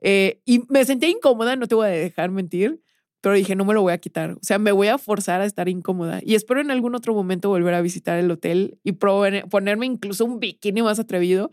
Eh, 0.03 0.43
y 0.45 0.61
me 0.69 0.85
sentí 0.85 1.07
incómoda, 1.07 1.57
no 1.57 1.67
te 1.69 1.75
voy 1.75 1.87
a 1.87 1.91
dejar 1.91 2.31
mentir, 2.31 2.83
pero 3.23 3.35
dije, 3.35 3.57
no 3.57 3.65
me 3.65 3.73
lo 3.73 3.81
voy 3.81 3.95
a 3.95 3.99
quitar. 3.99 4.33
O 4.33 4.41
sea, 4.43 4.59
me 4.59 4.73
voy 4.73 4.89
a 4.89 4.99
forzar 4.99 5.41
a 5.41 5.47
estar 5.47 5.71
incómoda. 5.71 6.21
Y 6.23 6.35
espero 6.35 6.61
en 6.61 6.71
algún 6.71 6.95
otro 6.95 7.15
momento 7.15 7.49
volver 7.49 7.73
a 7.73 7.81
visitar 7.81 8.19
el 8.19 8.31
hotel 8.31 8.79
y 8.85 8.93
ponerme 8.93 9.87
incluso 9.87 10.27
un 10.27 10.41
bikini 10.41 10.83
más 10.83 10.99
atrevido. 10.99 11.51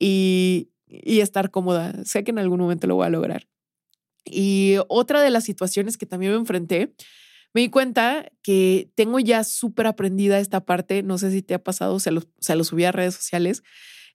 Y, 0.00 0.70
y 0.88 1.20
estar 1.20 1.50
cómoda. 1.50 2.04
Sé 2.04 2.24
que 2.24 2.30
en 2.30 2.38
algún 2.38 2.60
momento 2.60 2.86
lo 2.86 2.96
voy 2.96 3.06
a 3.06 3.10
lograr. 3.10 3.46
Y 4.24 4.76
otra 4.88 5.22
de 5.22 5.30
las 5.30 5.44
situaciones 5.44 5.96
que 5.96 6.06
también 6.06 6.32
me 6.32 6.38
enfrenté, 6.38 6.94
me 7.54 7.62
di 7.62 7.70
cuenta 7.70 8.30
que 8.42 8.90
tengo 8.94 9.18
ya 9.20 9.44
súper 9.44 9.86
aprendida 9.86 10.38
esta 10.38 10.64
parte, 10.64 11.02
no 11.02 11.18
sé 11.18 11.30
si 11.30 11.42
te 11.42 11.54
ha 11.54 11.62
pasado, 11.62 11.98
se 11.98 12.10
lo, 12.10 12.22
se 12.40 12.54
lo 12.56 12.64
subí 12.64 12.84
a 12.84 12.92
redes 12.92 13.14
sociales, 13.14 13.62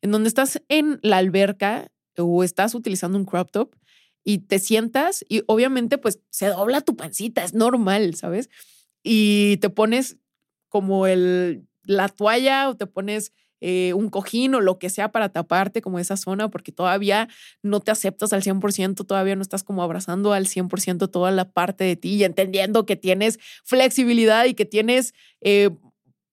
en 0.02 0.12
donde 0.12 0.28
estás 0.28 0.62
en 0.70 1.00
la 1.02 1.18
alberca 1.18 1.92
o 2.18 2.44
estás 2.44 2.76
utilizando 2.76 3.18
un 3.18 3.26
crop 3.26 3.50
top 3.52 3.76
y 4.24 4.40
te 4.40 4.60
sientas 4.60 5.26
y 5.28 5.44
obviamente 5.48 5.98
pues 5.98 6.20
se 6.30 6.48
dobla 6.48 6.82
tu 6.82 6.96
pancita, 6.96 7.44
es 7.44 7.54
normal, 7.54 8.16
¿sabes? 8.16 8.50
Y 9.02 9.58
te 9.58 9.70
pones 9.70 10.18
como 10.70 11.08
el, 11.08 11.68
la 11.84 12.10
toalla 12.10 12.70
o 12.70 12.76
te 12.76 12.86
pones 12.86 13.34
eh, 13.66 13.94
un 13.94 14.10
cojín 14.10 14.56
o 14.56 14.60
lo 14.60 14.78
que 14.78 14.90
sea 14.90 15.14
para 15.14 15.30
taparte 15.30 15.82
como 15.82 15.98
esa 15.98 16.18
zona, 16.18 16.50
porque 16.50 16.74
todavía 16.74 17.30
no 17.62 17.80
te 17.80 17.92
aceptas 17.92 18.34
al 18.34 18.44
100%, 18.44 19.06
todavía 19.06 19.38
no 19.38 19.42
estás 19.42 19.64
como 19.64 19.82
abrazando 19.84 20.34
al 20.34 20.48
100% 20.48 21.10
toda 21.10 21.32
la 21.32 21.50
parte 21.50 21.86
de 21.86 21.96
ti 21.96 22.16
y 22.16 22.26
entendiendo 22.26 22.86
que 22.86 22.98
tienes 22.98 23.40
flexibilidad 23.64 24.44
y 24.44 24.54
que 24.54 24.66
tienes 24.66 25.14
eh, 25.40 25.70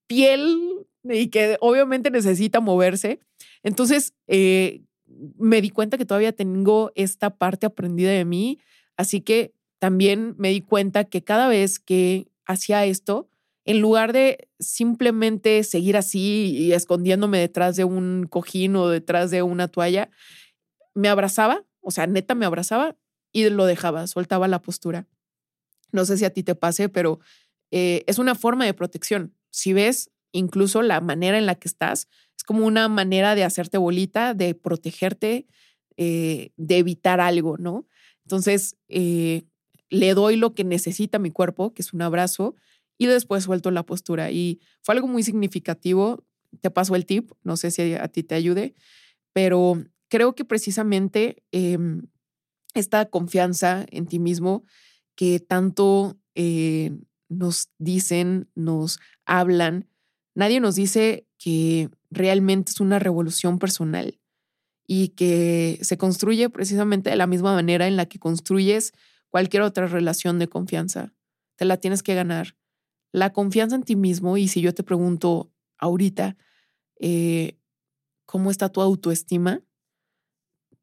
piel 0.07 0.85
y 1.05 1.27
que 1.27 1.55
obviamente 1.61 2.11
necesita 2.11 2.59
moverse. 2.59 3.21
Entonces, 3.63 4.13
eh, 4.27 4.81
me 5.37 5.61
di 5.61 5.69
cuenta 5.69 5.97
que 5.97 6.05
todavía 6.05 6.33
tengo 6.33 6.91
esta 6.95 7.37
parte 7.37 7.65
aprendida 7.65 8.11
de 8.11 8.25
mí, 8.25 8.59
así 8.97 9.21
que 9.21 9.53
también 9.79 10.35
me 10.37 10.49
di 10.49 10.59
cuenta 10.59 11.05
que 11.05 11.23
cada 11.23 11.47
vez 11.47 11.79
que 11.79 12.27
hacía 12.45 12.83
esto, 12.83 13.29
en 13.65 13.79
lugar 13.79 14.13
de 14.13 14.49
simplemente 14.59 15.63
seguir 15.63 15.97
así 15.97 16.55
y 16.57 16.73
escondiéndome 16.73 17.39
detrás 17.39 17.75
de 17.75 17.83
un 17.83 18.27
cojín 18.29 18.75
o 18.75 18.89
detrás 18.89 19.31
de 19.31 19.43
una 19.43 19.67
toalla, 19.67 20.09
me 20.93 21.09
abrazaba, 21.09 21.63
o 21.81 21.91
sea, 21.91 22.07
neta 22.07 22.35
me 22.35 22.45
abrazaba 22.45 22.97
y 23.31 23.49
lo 23.49 23.65
dejaba, 23.65 24.07
soltaba 24.07 24.47
la 24.47 24.61
postura. 24.61 25.07
No 25.91 26.05
sé 26.05 26.17
si 26.17 26.25
a 26.25 26.31
ti 26.31 26.43
te 26.43 26.55
pase, 26.55 26.89
pero 26.89 27.19
eh, 27.71 28.03
es 28.07 28.19
una 28.19 28.35
forma 28.35 28.65
de 28.65 28.73
protección. 28.73 29.35
Si 29.49 29.73
ves 29.73 30.11
incluso 30.31 30.81
la 30.81 31.01
manera 31.01 31.37
en 31.37 31.45
la 31.45 31.55
que 31.55 31.67
estás, 31.67 32.07
es 32.37 32.43
como 32.43 32.65
una 32.65 32.87
manera 32.87 33.35
de 33.35 33.43
hacerte 33.43 33.77
bolita, 33.77 34.33
de 34.33 34.55
protegerte, 34.55 35.47
eh, 35.97 36.51
de 36.57 36.77
evitar 36.77 37.19
algo, 37.19 37.57
¿no? 37.57 37.85
Entonces, 38.25 38.77
eh, 38.87 39.43
le 39.89 40.13
doy 40.13 40.37
lo 40.37 40.55
que 40.55 40.63
necesita 40.63 41.19
mi 41.19 41.31
cuerpo, 41.31 41.73
que 41.73 41.81
es 41.81 41.93
un 41.93 42.01
abrazo, 42.01 42.55
y 43.01 43.07
después 43.07 43.45
suelto 43.45 43.71
la 43.71 43.83
postura. 43.83 44.29
Y 44.29 44.59
fue 44.83 44.93
algo 44.93 45.07
muy 45.07 45.23
significativo. 45.23 46.23
Te 46.61 46.69
paso 46.69 46.93
el 46.93 47.07
tip, 47.07 47.31
no 47.41 47.57
sé 47.57 47.71
si 47.71 47.95
a 47.95 48.07
ti 48.09 48.21
te 48.21 48.35
ayude, 48.35 48.75
pero 49.33 49.83
creo 50.07 50.35
que 50.35 50.45
precisamente 50.45 51.41
em, 51.51 52.03
esta 52.75 53.07
confianza 53.07 53.87
en 53.89 54.05
ti 54.05 54.19
mismo 54.19 54.65
que 55.15 55.39
tanto 55.39 56.19
eh, 56.35 56.91
nos 57.27 57.71
dicen, 57.79 58.51
nos 58.53 58.99
hablan, 59.25 59.89
nadie 60.35 60.59
nos 60.59 60.75
dice 60.75 61.25
que 61.39 61.89
realmente 62.11 62.69
es 62.69 62.81
una 62.81 62.99
revolución 62.99 63.57
personal 63.57 64.19
y 64.85 65.07
que 65.07 65.79
se 65.81 65.97
construye 65.97 66.51
precisamente 66.51 67.09
de 67.09 67.15
la 67.15 67.25
misma 67.25 67.55
manera 67.55 67.87
en 67.87 67.97
la 67.97 68.05
que 68.05 68.19
construyes 68.19 68.93
cualquier 69.29 69.63
otra 69.63 69.87
relación 69.87 70.37
de 70.37 70.47
confianza. 70.47 71.15
Te 71.55 71.65
la 71.65 71.77
tienes 71.77 72.03
que 72.03 72.13
ganar 72.13 72.60
la 73.11 73.33
confianza 73.33 73.75
en 73.75 73.83
ti 73.83 73.95
mismo, 73.95 74.37
y 74.37 74.47
si 74.47 74.61
yo 74.61 74.73
te 74.73 74.83
pregunto 74.83 75.51
ahorita, 75.77 76.37
eh, 76.99 77.57
¿cómo 78.25 78.51
está 78.51 78.69
tu 78.69 78.81
autoestima? 78.81 79.61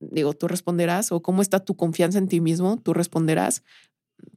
Digo, 0.00 0.34
tú 0.34 0.48
responderás, 0.48 1.10
o 1.12 1.22
cómo 1.22 1.42
está 1.42 1.64
tu 1.64 1.76
confianza 1.76 2.18
en 2.18 2.28
ti 2.28 2.40
mismo, 2.40 2.78
tú 2.78 2.92
responderás. 2.94 3.62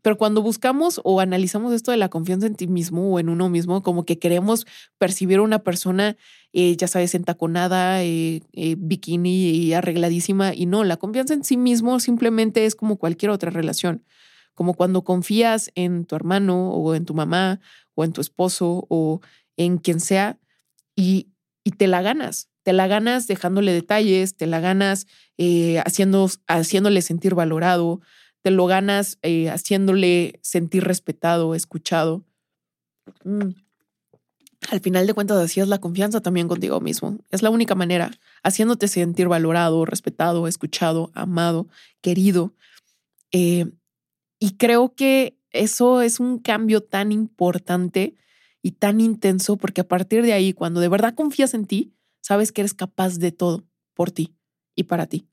Pero 0.03 0.17
cuando 0.17 0.41
buscamos 0.43 1.01
o 1.03 1.19
analizamos 1.19 1.73
esto 1.73 1.91
de 1.91 1.97
la 1.97 2.09
confianza 2.09 2.45
en 2.47 2.55
ti 2.55 2.67
mismo 2.67 3.11
o 3.11 3.19
en 3.19 3.29
uno 3.29 3.49
mismo, 3.49 3.81
como 3.81 4.05
que 4.05 4.19
queremos 4.19 4.65
percibir 4.99 5.39
a 5.39 5.41
una 5.41 5.59
persona, 5.59 6.17
eh, 6.53 6.75
ya 6.77 6.87
sabes, 6.87 7.15
entaconada, 7.15 8.03
eh, 8.03 8.41
bikini 8.77 9.49
y 9.49 9.73
arregladísima, 9.73 10.53
y 10.53 10.67
no, 10.67 10.83
la 10.83 10.97
confianza 10.97 11.33
en 11.33 11.43
sí 11.43 11.57
mismo 11.57 11.99
simplemente 11.99 12.65
es 12.65 12.75
como 12.75 12.97
cualquier 12.97 13.31
otra 13.31 13.49
relación 13.49 14.03
como 14.53 14.73
cuando 14.73 15.03
confías 15.03 15.71
en 15.75 16.05
tu 16.05 16.15
hermano 16.15 16.69
o 16.71 16.95
en 16.95 17.05
tu 17.05 17.13
mamá 17.13 17.59
o 17.95 18.03
en 18.03 18.13
tu 18.13 18.21
esposo 18.21 18.85
o 18.89 19.21
en 19.57 19.77
quien 19.77 19.99
sea 19.99 20.39
y, 20.95 21.27
te 21.77 21.87
la 21.87 22.01
ganas. 22.01 22.49
Te 22.63 22.73
la 22.73 22.87
ganas 22.87 23.27
dejándole 23.27 23.71
detalles, 23.71 24.35
te 24.35 24.45
la 24.45 24.59
ganas 24.59 25.07
eh, 25.37 25.81
haciéndole 25.85 27.01
sentir 27.01 27.33
valorado, 27.33 28.01
te 28.41 28.51
lo 28.51 28.65
ganas 28.65 29.17
eh, 29.21 29.49
haciéndole 29.49 30.39
sentir 30.41 30.83
respetado, 30.83 31.55
escuchado. 31.55 32.23
Mm. 33.23 33.49
Al 34.69 34.79
final 34.79 35.07
de 35.07 35.13
cuentas, 35.13 35.37
así 35.37 35.59
es 35.59 35.67
la 35.67 35.79
confianza 35.79 36.21
también 36.21 36.47
contigo 36.47 36.79
mismo. 36.81 37.17
Es 37.31 37.41
la 37.41 37.49
única 37.49 37.73
manera, 37.73 38.11
haciéndote 38.43 38.87
sentir 38.87 39.27
valorado, 39.27 39.85
respetado, 39.85 40.47
escuchado, 40.47 41.11
amado, 41.15 41.67
querido. 42.01 42.53
Eh, 43.31 43.65
y 44.41 44.57
creo 44.57 44.95
que 44.95 45.37
eso 45.51 46.01
es 46.01 46.19
un 46.19 46.39
cambio 46.39 46.81
tan 46.81 47.11
importante 47.11 48.15
y 48.63 48.71
tan 48.71 48.99
intenso 48.99 49.55
porque 49.55 49.81
a 49.81 49.87
partir 49.87 50.23
de 50.23 50.33
ahí, 50.33 50.51
cuando 50.51 50.79
de 50.79 50.89
verdad 50.89 51.13
confías 51.13 51.53
en 51.53 51.65
ti, 51.67 51.93
sabes 52.21 52.51
que 52.51 52.61
eres 52.61 52.73
capaz 52.73 53.19
de 53.19 53.31
todo 53.31 53.63
por 53.93 54.09
ti 54.09 54.35
y 54.75 54.85
para 54.85 55.05
ti. 55.05 55.27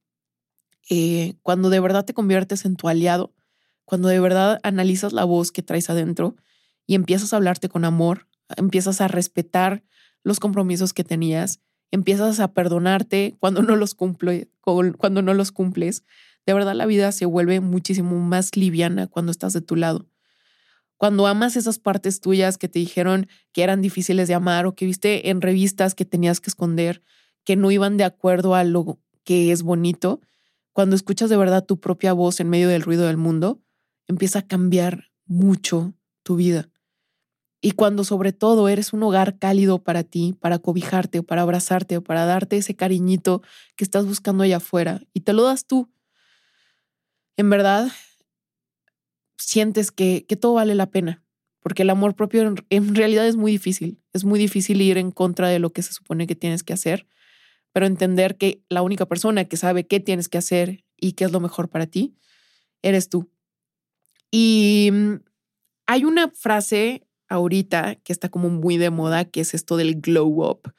Eh, 0.91 1.37
cuando 1.43 1.71
de 1.71 1.81
verdad 1.81 2.05
te 2.05 2.13
conviertes 2.13 2.67
en 2.67 2.77
tu 2.77 2.87
aliado, 2.87 3.35
cuando 3.87 4.09
de 4.09 4.21
verdad 4.21 4.61
analizas 4.63 5.15
la 5.15 5.25
voz 5.25 5.53
que 5.53 5.63
traes 5.63 5.89
adentro 5.89 6.37
y 6.87 6.95
empiezas 6.95 7.33
a 7.33 7.37
hablarte 7.37 7.71
con 7.71 7.87
amor, 7.87 8.29
empiezas 8.59 9.01
a 9.01 9.09
respetar 9.09 9.85
los 10.23 10.39
compromisos 10.39 10.93
que 10.93 11.05
tenías, 11.05 11.61
empiezas 11.91 12.41
a 12.41 12.53
perdonarte 12.53 13.37
cuando 13.41 13.63
no 13.63 13.75
los 13.75 13.95
cumple, 13.95 14.51
cuando 14.61 15.23
no 15.23 15.33
los 15.33 15.51
cumples, 15.51 16.05
de 16.49 16.55
verdad 16.55 16.75
la 16.75 16.87
vida 16.87 17.13
se 17.13 17.27
vuelve 17.27 17.61
muchísimo 17.61 18.19
más 18.21 18.57
liviana 18.57 19.07
cuando 19.07 19.31
estás 19.31 19.53
de 19.53 19.61
tu 19.61 19.77
lado. 19.77 20.07
Cuando 20.97 21.27
amas 21.27 21.57
esas 21.57 21.79
partes 21.79 22.21
tuyas 22.21 22.57
que 22.57 22.71
te 22.71 22.79
dijeron 22.79 23.29
que 23.53 23.63
eran 23.63 23.83
difíciles 23.83 24.29
de 24.29 24.35
amar 24.35 24.65
o 24.65 24.75
que 24.75 24.87
viste 24.87 25.29
en 25.29 25.43
revistas 25.43 25.95
que 25.95 26.07
tenías 26.07 26.41
que 26.41 26.49
esconder, 26.49 27.03
que 27.45 27.55
no 27.55 27.71
iban 27.71 27.99
de 27.99 28.05
acuerdo 28.05 28.55
a 28.55 28.65
lo 28.65 28.99
que 29.25 29.53
es 29.53 29.63
bonito, 29.63 30.23
cuando 30.73 30.97
escuchas 30.97 31.29
de 31.29 31.37
verdad 31.37 31.67
tu 31.67 31.81
propia 31.81 32.15
voz 32.15 32.41
en 32.41 32.49
medio 32.49 32.71
del 32.71 32.81
ruido 32.81 33.07
del 33.07 33.19
mundo, 33.19 33.61
empieza 34.07 34.39
a 34.39 34.47
cambiar 34.47 35.11
mucho 35.27 35.93
tu 36.23 36.37
vida. 36.37 36.71
Y 37.61 37.73
cuando 37.73 38.05
sobre 38.05 38.33
todo 38.33 38.71
eres 38.71 38.95
un 38.95 39.03
hogar 39.03 39.39
cálido 39.39 39.83
para 39.85 40.03
ti, 40.03 40.35
para 40.41 40.59
cobijarte 40.61 41.23
para 41.23 41.43
abrazarte 41.43 41.99
o 41.99 42.03
para 42.03 42.25
darte 42.25 42.57
ese 42.57 42.75
cariñito 42.75 43.43
que 43.77 43.85
estás 43.85 44.07
buscando 44.07 44.45
allá 44.45 44.57
afuera 44.57 45.03
y 45.13 45.21
te 45.21 45.35
lo 45.35 45.43
das 45.43 45.67
tú, 45.67 45.91
en 47.39 47.49
verdad 47.49 47.91
sientes 49.39 49.93
que, 49.93 50.27
todo 50.41 50.55
vale 50.55 50.75
la 50.75 50.91
pena, 50.91 51.25
porque 51.61 51.83
el 51.83 51.91
amor 51.91 52.15
propio 52.17 52.55
en, 52.69 52.95
realidad 52.95 53.27
es 53.27 53.37
muy 53.37 53.53
difícil, 53.53 54.03
es 54.13 54.25
muy 54.25 54.39
difícil 54.39 54.83
ir 54.83 54.99
en 54.99 55.13
contra 55.13 55.49
de 55.49 55.61
lo 55.61 55.73
que 55.73 55.83
se 55.83 55.93
supone 55.93 56.27
que 56.27 56.35
tienes 56.35 56.65
que 56.65 56.73
hacer, 56.73 57.07
pero 57.73 57.87
entender 57.87 58.37
que 58.37 58.61
la 58.69 58.83
única 58.83 59.07
persona 59.07 59.45
que 59.45 59.57
sabe 59.57 59.87
qué 59.87 60.01
tienes 60.01 60.29
que 60.29 60.37
hacer 60.37 60.85
y 60.97 61.13
qué 61.13 61.25
es 61.25 61.33
lo 61.33 61.39
mejor 61.39 61.69
para 61.69 61.87
ti, 61.87 62.17
eres 62.83 63.09
tú. 63.09 63.31
Y 64.33 64.91
mm, 64.93 65.15
hay 65.87 66.05
una 66.05 66.31
frase 66.31 67.07
ahorita 67.29 67.95
que 67.97 68.13
está 68.13 68.31
como 68.31 68.51
muy 68.51 68.79
de 68.79 68.91
moda, 68.91 69.27
que 69.27 69.43
es 69.43 69.55
esto 69.55 69.77
del 69.77 70.01
glow 70.01 70.45
up. 70.45 70.75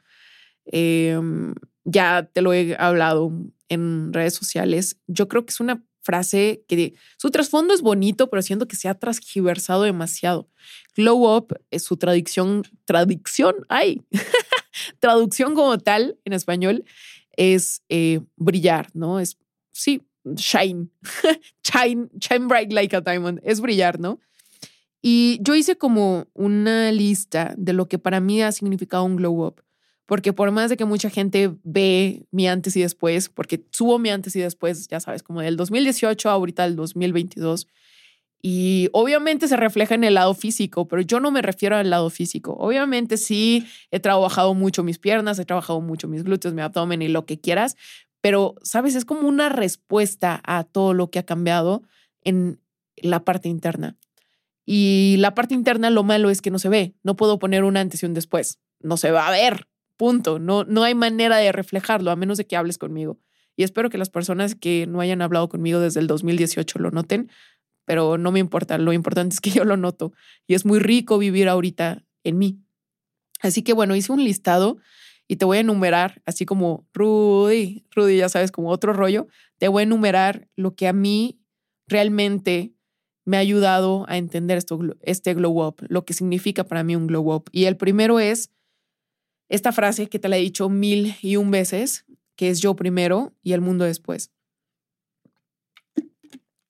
Em, 0.65 1.55
ya 1.85 2.29
te 2.33 2.41
lo 2.41 2.53
he 2.53 2.75
hablado 2.77 3.31
en 3.69 4.11
redes 4.11 4.33
sociales. 4.33 4.99
Yo 5.07 5.29
creo 5.29 5.45
que 5.45 5.51
es 5.51 5.61
una 5.61 5.85
frase 6.01 6.63
que 6.67 6.93
su 7.17 7.29
trasfondo 7.31 7.73
es 7.73 7.81
bonito, 7.81 8.29
pero 8.29 8.41
siento 8.41 8.67
que 8.67 8.75
se 8.75 8.87
ha 8.87 8.95
transgiversado 8.95 9.83
demasiado. 9.83 10.49
Glow 10.95 11.35
up 11.35 11.59
es 11.71 11.83
su 11.83 11.97
traducción, 11.97 12.63
traducción, 12.85 13.55
ay, 13.69 14.01
traducción 14.99 15.55
como 15.55 15.77
tal 15.77 16.17
en 16.25 16.33
español 16.33 16.85
es 17.37 17.83
eh, 17.89 18.19
brillar, 18.35 18.89
¿no? 18.93 19.19
Es, 19.19 19.37
sí, 19.71 20.01
shine, 20.25 20.89
shine, 21.63 22.09
shine 22.19 22.47
bright 22.47 22.73
like 22.73 22.95
a 22.95 23.01
diamond, 23.01 23.39
es 23.43 23.61
brillar, 23.61 23.99
¿no? 23.99 24.19
Y 25.01 25.39
yo 25.41 25.55
hice 25.55 25.77
como 25.77 26.27
una 26.33 26.91
lista 26.91 27.53
de 27.57 27.71
lo 27.71 27.87
que 27.87 27.99
para 27.99 28.19
mí 28.19 28.41
ha 28.41 28.51
significado 28.51 29.05
un 29.05 29.15
glow 29.15 29.45
up, 29.45 29.63
porque 30.09 30.33
por 30.33 30.49
más 30.49 30.71
de 30.71 30.75
que 30.75 30.85
mucha 30.85 31.11
gente 31.11 31.53
ve 31.63 32.25
mi 32.31 32.47
antes 32.47 32.75
y 32.75 32.81
después, 32.81 33.29
porque 33.29 33.63
subo 33.69 33.99
mi 33.99 34.09
antes 34.09 34.35
y 34.35 34.39
después, 34.39 34.87
ya 34.87 34.99
sabes, 34.99 35.21
como 35.21 35.41
del 35.41 35.55
2018 35.55 36.31
ahorita 36.31 36.63
al 36.63 36.75
2022, 36.75 37.67
y 38.41 38.89
obviamente 38.91 39.47
se 39.47 39.55
refleja 39.55 39.93
en 39.93 40.03
el 40.03 40.15
lado 40.15 40.33
físico, 40.33 40.87
pero 40.87 41.03
yo 41.03 41.19
no 41.19 41.29
me 41.29 41.43
refiero 41.43 41.75
al 41.75 41.91
lado 41.91 42.09
físico. 42.09 42.55
Obviamente 42.57 43.17
sí 43.17 43.67
he 43.91 43.99
trabajado 43.99 44.55
mucho 44.55 44.81
mis 44.81 44.97
piernas, 44.97 45.37
he 45.37 45.45
trabajado 45.45 45.79
mucho 45.79 46.07
mis 46.07 46.23
glúteos, 46.23 46.55
mi 46.55 46.63
abdomen 46.63 47.03
y 47.03 47.07
lo 47.07 47.27
que 47.27 47.39
quieras, 47.39 47.77
pero, 48.19 48.55
¿sabes? 48.63 48.95
Es 48.95 49.05
como 49.05 49.27
una 49.27 49.49
respuesta 49.49 50.41
a 50.43 50.63
todo 50.63 50.95
lo 50.95 51.11
que 51.11 51.19
ha 51.19 51.23
cambiado 51.23 51.83
en 52.23 52.59
la 52.95 53.23
parte 53.23 53.47
interna. 53.47 53.95
Y 54.65 55.17
la 55.19 55.35
parte 55.35 55.53
interna 55.53 55.91
lo 55.91 56.01
malo 56.01 56.31
es 56.31 56.41
que 56.41 56.49
no 56.49 56.57
se 56.57 56.69
ve. 56.69 56.95
No 57.03 57.15
puedo 57.15 57.37
poner 57.37 57.63
un 57.63 57.77
antes 57.77 58.01
y 58.01 58.07
un 58.07 58.15
después. 58.15 58.59
No 58.79 58.97
se 58.97 59.11
va 59.11 59.27
a 59.27 59.31
ver. 59.31 59.67
Punto. 59.99 60.39
No, 60.39 60.63
no 60.63 60.83
hay 60.83 60.95
manera 60.95 61.35
de 61.35 61.51
reflejarlo 61.51 62.09
a 62.09 62.15
menos 62.15 62.37
de 62.37 62.47
que 62.47 62.55
hables 62.55 62.77
conmigo. 62.77 63.19
Y 63.57 63.63
espero 63.63 63.89
que 63.89 63.97
las 63.97 64.09
personas 64.09 64.55
que 64.55 64.87
no 64.87 65.01
hayan 65.01 65.21
hablado 65.21 65.49
conmigo 65.49 65.81
desde 65.81 65.99
el 65.99 66.07
2018 66.07 66.79
lo 66.79 66.89
noten, 66.89 67.29
pero 67.83 68.17
no 68.17 68.31
me 68.31 68.39
importa. 68.39 68.77
Lo 68.77 68.93
importante 68.93 69.33
es 69.33 69.41
que 69.41 69.49
yo 69.49 69.65
lo 69.65 69.75
noto. 69.75 70.13
Y 70.47 70.53
es 70.53 70.65
muy 70.65 70.79
rico 70.79 71.17
vivir 71.17 71.49
ahorita 71.49 72.05
en 72.23 72.37
mí. 72.37 72.61
Así 73.41 73.61
que 73.61 73.73
bueno, 73.73 73.93
hice 73.93 74.13
un 74.13 74.23
listado 74.23 74.77
y 75.27 75.35
te 75.35 75.43
voy 75.43 75.57
a 75.57 75.61
enumerar, 75.61 76.21
así 76.25 76.45
como 76.45 76.87
Rudy, 76.93 77.83
Rudy, 77.93 78.15
ya 78.15 78.29
sabes, 78.29 78.53
como 78.53 78.69
otro 78.69 78.93
rollo, 78.93 79.27
te 79.57 79.67
voy 79.67 79.81
a 79.81 79.83
enumerar 79.83 80.47
lo 80.55 80.75
que 80.75 80.87
a 80.87 80.93
mí 80.93 81.41
realmente 81.87 82.73
me 83.25 83.35
ha 83.35 83.41
ayudado 83.41 84.05
a 84.07 84.15
entender 84.15 84.57
esto, 84.57 84.79
este 85.01 85.33
glow 85.33 85.61
up, 85.61 85.75
lo 85.89 86.05
que 86.05 86.13
significa 86.13 86.63
para 86.63 86.85
mí 86.85 86.95
un 86.95 87.07
glow 87.07 87.33
up. 87.33 87.49
Y 87.51 87.65
el 87.65 87.75
primero 87.75 88.21
es 88.21 88.49
esta 89.49 89.71
frase 89.71 90.07
que 90.07 90.19
te 90.19 90.29
la 90.29 90.37
he 90.37 90.41
dicho 90.41 90.69
mil 90.69 91.15
y 91.21 91.35
un 91.35 91.51
veces, 91.51 92.05
que 92.35 92.49
es 92.49 92.61
yo 92.61 92.75
primero 92.75 93.33
y 93.43 93.53
el 93.53 93.61
mundo 93.61 93.83
después. 93.83 94.31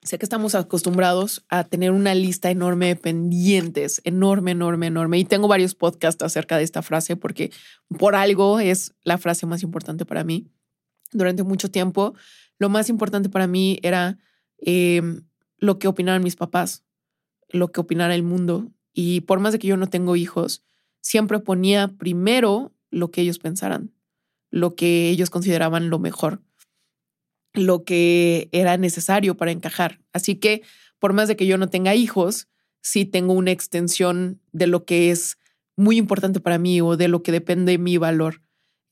Sé 0.01 0.17
que 0.17 0.25
estamos 0.25 0.55
acostumbrados 0.55 1.45
a 1.50 1.65
tener 1.65 1.91
una 1.91 2.15
lista 2.15 2.50
enorme 2.50 2.88
de 2.88 2.95
pendientes, 2.95 4.01
enorme, 4.05 4.51
enorme, 4.51 4.88
enorme. 4.88 5.19
Y 5.19 5.25
tengo 5.25 5.48
varios 5.48 5.75
podcasts 5.75 6.24
acerca 6.24 6.57
de 6.57 6.63
esta 6.63 6.81
frase 6.81 7.15
porque 7.15 7.51
por 8.00 8.15
algo 8.15 8.59
es 8.59 8.95
la 9.03 9.19
frase 9.19 9.45
más 9.45 9.62
importante 9.62 10.05
para 10.05 10.24
mí. 10.24 10.48
Durante 11.12 11.43
mucho 11.43 11.69
tiempo, 11.69 12.15
lo 12.57 12.69
más 12.69 12.89
importante 12.89 13.29
para 13.29 13.45
mí 13.45 13.77
era 13.83 14.17
eh, 14.57 15.01
lo 15.57 15.77
que 15.77 15.88
opinaran 15.88 16.24
mis 16.24 16.36
papás, 16.36 16.83
lo 17.50 17.71
que 17.71 17.81
opinara 17.81 18.15
el 18.15 18.24
mundo. 18.24 18.71
Y 18.93 19.21
por 19.21 19.39
más 19.39 19.51
de 19.53 19.59
que 19.59 19.67
yo 19.67 19.77
no 19.77 19.88
tengo 19.88 20.15
hijos, 20.15 20.63
siempre 21.01 21.39
ponía 21.39 21.88
primero 21.88 22.74
lo 22.91 23.12
que 23.12 23.22
ellos 23.22 23.39
pensaran, 23.39 23.94
lo 24.51 24.75
que 24.75 25.10
ellos 25.10 25.29
consideraban 25.29 25.89
lo 25.89 26.00
mejor, 26.00 26.41
lo 27.53 27.83
que 27.83 28.50
era 28.51 28.77
necesario 28.77 29.38
para 29.38 29.51
encajar. 29.51 30.01
Así 30.14 30.35
que 30.35 30.64
por 31.00 31.14
más 31.14 31.27
de 31.27 31.35
que 31.35 31.48
yo 31.48 31.57
no 31.57 31.70
tenga 31.70 31.96
hijos, 31.96 32.48
sí 32.81 33.05
tengo 33.05 33.33
una 33.33 33.51
extensión 33.51 34.42
de 34.51 34.68
lo 34.68 34.85
que 34.85 35.12
es 35.12 35.38
muy 35.75 35.98
importante 35.98 36.40
para 36.40 36.57
mí 36.57 36.81
o 36.81 36.98
de 36.98 37.07
lo 37.07 37.24
que 37.24 37.31
depende 37.31 37.77
mi 37.77 37.98
valor, 37.98 38.42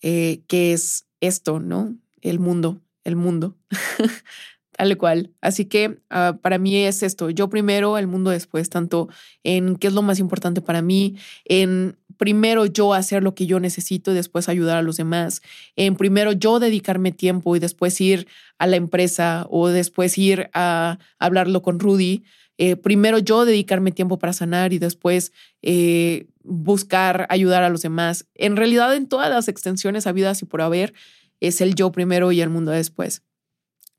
eh, 0.01 0.43
que 0.47 0.73
es 0.73 1.07
esto, 1.19 1.59
¿no? 1.59 1.97
El 2.21 2.39
mundo, 2.39 2.81
el 3.03 3.15
mundo. 3.15 3.57
Tal 4.77 4.95
cual. 4.95 5.31
Así 5.41 5.65
que 5.65 5.97
ah, 6.11 6.37
para 6.39 6.59
mí 6.59 6.77
es 6.77 7.01
esto, 7.01 7.31
yo 7.31 7.49
primero, 7.49 7.97
el 7.97 8.05
mundo 8.05 8.29
después, 8.29 8.69
tanto 8.69 9.09
en 9.43 9.75
qué 9.75 9.87
es 9.87 9.93
lo 9.93 10.03
más 10.03 10.19
importante 10.19 10.61
para 10.61 10.83
mí, 10.83 11.15
en 11.45 11.97
primero 12.17 12.67
yo 12.67 12.93
hacer 12.93 13.23
lo 13.23 13.33
que 13.33 13.47
yo 13.47 13.59
necesito 13.59 14.11
y 14.11 14.13
después 14.13 14.49
ayudar 14.49 14.77
a 14.77 14.83
los 14.83 14.97
demás, 14.97 15.41
en 15.75 15.95
primero 15.95 16.31
yo 16.31 16.59
dedicarme 16.59 17.11
tiempo 17.11 17.55
y 17.55 17.59
después 17.59 17.99
ir 17.99 18.27
a 18.59 18.67
la 18.67 18.75
empresa 18.75 19.47
o 19.49 19.67
después 19.69 20.15
ir 20.19 20.51
a 20.53 20.99
hablarlo 21.17 21.63
con 21.63 21.79
Rudy, 21.79 22.23
eh, 22.59 22.75
primero 22.75 23.17
yo 23.17 23.45
dedicarme 23.45 23.91
tiempo 23.91 24.19
para 24.19 24.33
sanar 24.33 24.73
y 24.73 24.79
después 24.79 25.31
eh, 25.63 26.27
buscar 26.43 27.25
ayudar 27.29 27.63
a 27.63 27.69
los 27.69 27.81
demás. 27.81 28.27
En 28.35 28.55
realidad 28.55 28.95
en 28.95 29.07
todas 29.07 29.31
las 29.31 29.47
extensiones 29.47 30.05
habidas 30.05 30.43
y 30.43 30.45
por 30.45 30.61
haber 30.61 30.93
es 31.39 31.61
el 31.61 31.73
yo 31.73 31.91
primero 31.91 32.31
y 32.31 32.41
el 32.41 32.49
mundo 32.49 32.71
después. 32.71 33.23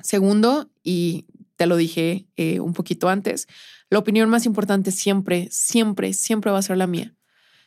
Segundo, 0.01 0.71
y 0.83 1.27
te 1.57 1.67
lo 1.67 1.77
dije 1.77 2.27
eh, 2.37 2.61
un 2.61 2.73
poquito 2.73 3.09
antes, 3.09 3.49
la 3.91 3.99
opinión 3.99 4.29
más 4.31 4.47
importante 4.47 4.91
siempre, 4.91 5.49
siempre, 5.51 6.13
siempre 6.13 6.51
va 6.51 6.59
a 6.59 6.63
ser 6.63 6.77
la 6.77 6.87
mía. 6.87 7.15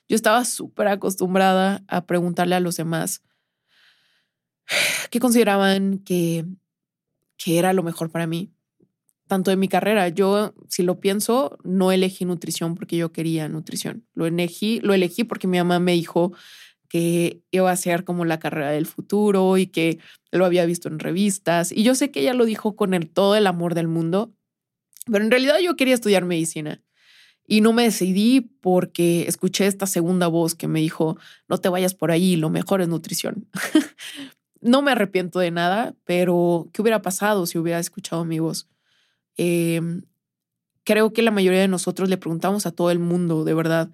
Yo 0.08 0.16
estaba 0.16 0.46
súper 0.46 0.88
acostumbrada 0.88 1.84
a 1.88 2.06
preguntarle 2.06 2.56
a 2.56 2.60
los 2.60 2.78
demás 2.78 3.24
qué 5.10 5.20
consideraban 5.20 6.00
que, 6.00 6.46
que 7.38 7.60
era 7.60 7.74
lo 7.74 7.84
mejor 7.84 8.12
para 8.12 8.28
mí, 8.28 8.52
tanto 9.28 9.52
en 9.52 9.60
mi 9.60 9.68
carrera. 9.68 10.10
Yo, 10.10 10.54
si 10.70 10.84
lo 10.84 11.00
pienso, 11.00 11.58
no 11.64 11.92
elegí 11.92 12.26
nutrición 12.26 12.76
porque 12.76 12.98
yo 12.98 13.12
quería 13.12 13.50
nutrición. 13.50 14.06
Lo 14.14 14.26
elegí, 14.26 14.80
lo 14.82 14.94
elegí 14.94 15.24
porque 15.24 15.48
mi 15.48 15.58
mamá 15.58 15.80
me 15.80 15.94
dijo 15.94 16.34
que 16.92 17.42
iba 17.52 17.72
a 17.72 17.76
ser 17.78 18.04
como 18.04 18.26
la 18.26 18.38
carrera 18.38 18.72
del 18.72 18.86
futuro 18.86 19.58
y 19.58 19.68
que 19.68 20.00
lo 20.30 20.44
había 20.44 20.66
visto 20.66 20.90
en 20.90 21.00
revistas. 21.00 21.72
Y 21.72 21.84
yo 21.84 21.96
sé 21.96 22.12
que 22.12 22.20
ella 22.20 22.34
lo 22.34 22.44
dijo 22.44 22.76
con 22.76 22.92
todo 23.14 23.38
el 23.38 23.48
amor 23.48 23.76
del 23.76 23.88
mundo, 23.88 24.34
pero 25.10 25.24
en 25.24 25.32
realidad 25.32 25.60
yo 25.64 25.78
quería 25.78 25.94
estudiar 25.94 26.26
medicina. 26.26 26.84
Y 27.48 27.62
no 27.62 27.72
me 27.72 27.84
decidí 27.84 28.42
porque 28.42 29.26
escuché 29.26 29.68
esta 29.68 29.88
segunda 29.88 30.28
voz 30.28 30.54
que 30.54 30.68
me 30.68 30.82
dijo, 30.82 31.18
no 31.48 31.60
te 31.60 31.70
vayas 31.70 31.96
por 31.96 32.12
ahí, 32.12 32.36
lo 32.36 32.50
mejor 32.50 32.82
es 32.82 32.90
nutrición. 32.90 33.48
no 34.60 34.82
me 34.82 34.92
arrepiento 34.92 35.40
de 35.40 35.52
nada, 35.52 35.96
pero 36.04 36.68
¿qué 36.74 36.82
hubiera 36.82 37.02
pasado 37.02 37.46
si 37.46 37.58
hubiera 37.58 37.80
escuchado 37.80 38.26
mi 38.26 38.40
voz? 38.40 38.68
Em, 39.38 40.02
creo 40.84 41.14
que 41.14 41.22
la 41.22 41.32
mayoría 41.32 41.62
de 41.62 41.70
nosotros 41.70 42.10
le 42.10 42.18
preguntamos 42.18 42.66
a 42.66 42.72
todo 42.72 42.92
el 42.92 43.00
mundo, 43.00 43.46
de 43.46 43.54
verdad, 43.54 43.92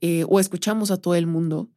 eh, 0.00 0.24
o 0.28 0.40
escuchamos 0.40 0.90
a 0.90 1.00
todo 1.00 1.14
el 1.14 1.28
mundo 1.28 1.70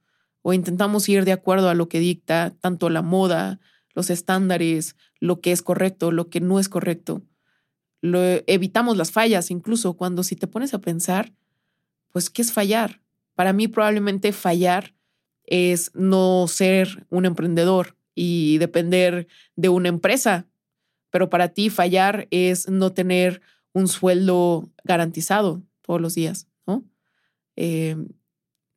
o 0.47 0.53
intentamos 0.53 1.09
ir 1.09 1.25
de 1.25 1.33
acuerdo 1.33 1.67
a 1.67 1.73
lo 1.73 1.89
que 1.89 1.99
dicta 1.99 2.55
tanto 2.61 2.89
la 2.89 3.01
moda, 3.01 3.59
los 3.93 4.09
estándares, 4.09 4.95
lo 5.19 5.41
que 5.41 5.51
es 5.51 5.61
correcto, 5.61 6.09
lo 6.09 6.29
que 6.29 6.39
no 6.39 6.57
es 6.57 6.69
correcto. 6.69 7.21
Lo, 7.99 8.21
evitamos 8.23 8.95
las 8.95 9.11
fallas, 9.11 9.51
incluso 9.51 9.97
cuando 9.97 10.23
si 10.23 10.37
te 10.37 10.47
pones 10.47 10.73
a 10.73 10.79
pensar, 10.79 11.33
pues, 12.13 12.29
¿qué 12.29 12.41
es 12.41 12.53
fallar? 12.53 13.01
Para 13.35 13.51
mí 13.51 13.67
probablemente 13.67 14.31
fallar 14.31 14.95
es 15.43 15.91
no 15.93 16.45
ser 16.47 17.05
un 17.09 17.25
emprendedor 17.25 17.97
y 18.15 18.57
depender 18.59 19.27
de 19.57 19.67
una 19.67 19.89
empresa, 19.89 20.47
pero 21.09 21.29
para 21.29 21.49
ti 21.49 21.69
fallar 21.69 22.29
es 22.31 22.69
no 22.69 22.93
tener 22.93 23.41
un 23.73 23.89
sueldo 23.89 24.69
garantizado 24.85 25.61
todos 25.81 25.99
los 25.99 26.15
días, 26.15 26.47
¿no? 26.65 26.85
Eh, 27.57 27.97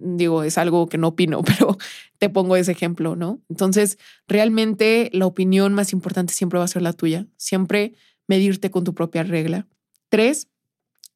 digo, 0.01 0.43
es 0.43 0.59
algo 0.59 0.89
que 0.89 0.99
no 0.99 1.09
opino, 1.09 1.43
pero 1.45 1.77
te 2.19 2.29
pongo 2.29 2.57
ese 2.57 2.73
ejemplo, 2.73 3.17
¿no? 3.17 3.41
Entonces, 3.49 3.99
realmente 4.27 5.11
la 5.13 5.27
opinión 5.27 5.75
más 5.75 5.93
importante 5.93 6.33
siempre 6.33 6.59
va 6.59 6.65
a 6.65 6.69
ser 6.69 6.83
la 6.83 6.93
tuya, 6.93 7.27
siempre 7.37 7.95
medirte 8.27 8.71
con 8.71 8.85
tu 8.85 8.95
propia 8.95 9.23
regla. 9.23 9.67
Tres, 10.09 10.49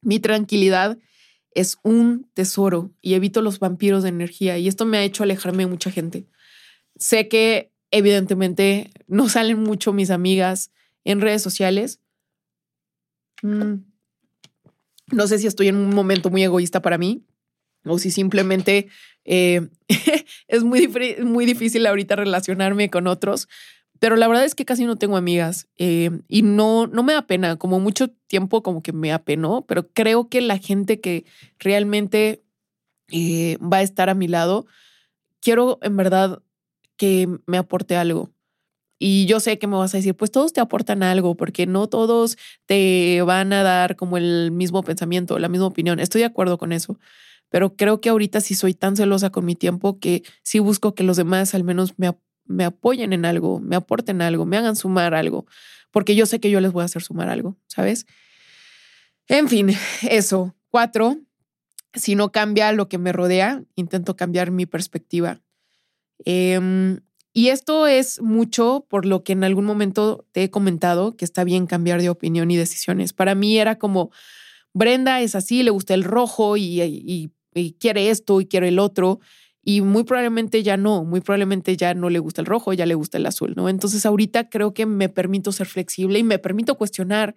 mi 0.02 0.20
tranquilidad 0.20 0.98
es 1.52 1.78
un 1.82 2.28
tesoro 2.34 2.92
y 3.00 3.14
evito 3.14 3.40
los 3.40 3.58
vampiros 3.58 4.02
de 4.02 4.08
energía 4.08 4.58
y 4.58 4.68
esto 4.68 4.84
me 4.84 4.98
ha 4.98 5.04
hecho 5.04 5.22
alejarme 5.22 5.64
de 5.64 5.70
mucha 5.70 5.90
gente. 5.90 6.26
Sé 6.96 7.28
que 7.28 7.72
evidentemente 7.90 8.90
no 9.06 9.28
salen 9.28 9.62
mucho 9.62 9.92
mis 9.92 10.10
amigas 10.10 10.72
en 11.04 11.20
redes 11.20 11.42
sociales. 11.42 12.00
Mm. 13.42 13.84
No 15.12 15.26
sé 15.28 15.38
si 15.38 15.46
estoy 15.46 15.68
en 15.68 15.76
un 15.76 15.94
momento 15.94 16.30
muy 16.30 16.42
egoísta 16.42 16.82
para 16.82 16.98
mí, 16.98 17.24
o 17.84 17.98
si 17.98 18.10
simplemente 18.10 18.88
Eh, 19.26 19.68
es 20.48 20.64
muy, 20.64 20.86
muy 21.24 21.46
difícil 21.46 21.86
ahorita 21.86 22.16
relacionarme 22.16 22.90
con 22.90 23.06
otros, 23.06 23.48
pero 24.00 24.16
la 24.16 24.28
verdad 24.28 24.44
es 24.44 24.54
que 24.54 24.66
casi 24.66 24.84
no 24.84 24.96
tengo 24.96 25.16
amigas 25.16 25.66
eh, 25.78 26.10
y 26.28 26.42
no, 26.42 26.86
no 26.86 27.02
me 27.02 27.14
da 27.14 27.26
pena, 27.26 27.56
como 27.56 27.80
mucho 27.80 28.08
tiempo 28.26 28.62
como 28.62 28.82
que 28.82 28.92
me 28.92 29.12
apenó, 29.12 29.64
pero 29.66 29.88
creo 29.88 30.28
que 30.28 30.40
la 30.42 30.58
gente 30.58 31.00
que 31.00 31.24
realmente 31.58 32.42
eh, 33.10 33.56
va 33.60 33.78
a 33.78 33.82
estar 33.82 34.10
a 34.10 34.14
mi 34.14 34.28
lado, 34.28 34.66
quiero 35.40 35.78
en 35.82 35.96
verdad 35.96 36.42
que 36.96 37.28
me 37.46 37.58
aporte 37.58 37.96
algo. 37.96 38.30
Y 38.98 39.26
yo 39.26 39.40
sé 39.40 39.58
que 39.58 39.66
me 39.66 39.76
vas 39.76 39.94
a 39.94 39.98
decir, 39.98 40.14
pues 40.14 40.30
todos 40.30 40.52
te 40.52 40.60
aportan 40.60 41.02
algo, 41.02 41.34
porque 41.36 41.66
no 41.66 41.88
todos 41.88 42.38
te 42.66 43.20
van 43.22 43.52
a 43.52 43.62
dar 43.62 43.96
como 43.96 44.16
el 44.16 44.50
mismo 44.52 44.82
pensamiento, 44.82 45.38
la 45.38 45.48
misma 45.48 45.66
opinión. 45.66 46.00
Estoy 46.00 46.20
de 46.20 46.26
acuerdo 46.26 46.58
con 46.58 46.72
eso, 46.72 46.98
pero 47.54 47.76
creo 47.76 48.00
que 48.00 48.08
ahorita 48.08 48.40
sí 48.40 48.56
soy 48.56 48.74
tan 48.74 48.96
celosa 48.96 49.30
con 49.30 49.44
mi 49.44 49.54
tiempo 49.54 50.00
que 50.00 50.24
sí 50.42 50.58
busco 50.58 50.96
que 50.96 51.04
los 51.04 51.16
demás 51.16 51.54
al 51.54 51.62
menos 51.62 51.96
me, 52.00 52.10
me 52.46 52.64
apoyen 52.64 53.12
en 53.12 53.24
algo, 53.24 53.60
me 53.60 53.76
aporten 53.76 54.22
algo, 54.22 54.44
me 54.44 54.56
hagan 54.56 54.74
sumar 54.74 55.14
algo, 55.14 55.46
porque 55.92 56.16
yo 56.16 56.26
sé 56.26 56.40
que 56.40 56.50
yo 56.50 56.60
les 56.60 56.72
voy 56.72 56.82
a 56.82 56.86
hacer 56.86 57.02
sumar 57.02 57.28
algo, 57.28 57.56
¿sabes? 57.68 58.06
En 59.28 59.48
fin, 59.48 59.70
eso. 60.02 60.56
Cuatro, 60.68 61.18
si 61.92 62.16
no 62.16 62.32
cambia 62.32 62.72
lo 62.72 62.88
que 62.88 62.98
me 62.98 63.12
rodea, 63.12 63.62
intento 63.76 64.16
cambiar 64.16 64.50
mi 64.50 64.66
perspectiva. 64.66 65.40
Em, 66.24 67.02
y 67.32 67.50
esto 67.50 67.86
es 67.86 68.20
mucho 68.20 68.84
por 68.90 69.06
lo 69.06 69.22
que 69.22 69.32
en 69.32 69.44
algún 69.44 69.64
momento 69.64 70.26
te 70.32 70.42
he 70.42 70.50
comentado 70.50 71.16
que 71.16 71.24
está 71.24 71.44
bien 71.44 71.68
cambiar 71.68 72.02
de 72.02 72.08
opinión 72.08 72.50
y 72.50 72.56
decisiones. 72.56 73.12
Para 73.12 73.36
mí 73.36 73.58
era 73.58 73.78
como, 73.78 74.10
Brenda 74.72 75.20
es 75.20 75.36
así, 75.36 75.62
le 75.62 75.70
gusta 75.70 75.94
el 75.94 76.02
rojo 76.02 76.56
y, 76.56 77.30
quiere 77.78 78.10
esto 78.10 78.40
y 78.40 78.46
quiere 78.46 78.68
el 78.68 78.78
otro. 78.78 79.20
Y 79.62 79.80
muy 79.80 80.04
probablemente 80.04 80.62
ya 80.62 80.76
no, 80.76 81.04
muy 81.04 81.20
probablemente 81.20 81.76
ya 81.76 81.94
no 81.94 82.10
le 82.10 82.18
gusta 82.18 82.42
el 82.42 82.46
rojo, 82.46 82.72
ya 82.74 82.84
le 82.84 82.94
gusta 82.94 83.16
el 83.16 83.26
azul, 83.26 83.54
¿no? 83.56 83.68
Entonces 83.68 84.04
ahorita 84.04 84.50
creo 84.50 84.74
que 84.74 84.84
me 84.84 85.08
permito 85.08 85.52
ser 85.52 85.66
flexible 85.66 86.18
y 86.18 86.22
me 86.22 86.38
permito 86.38 86.76
cuestionar 86.76 87.34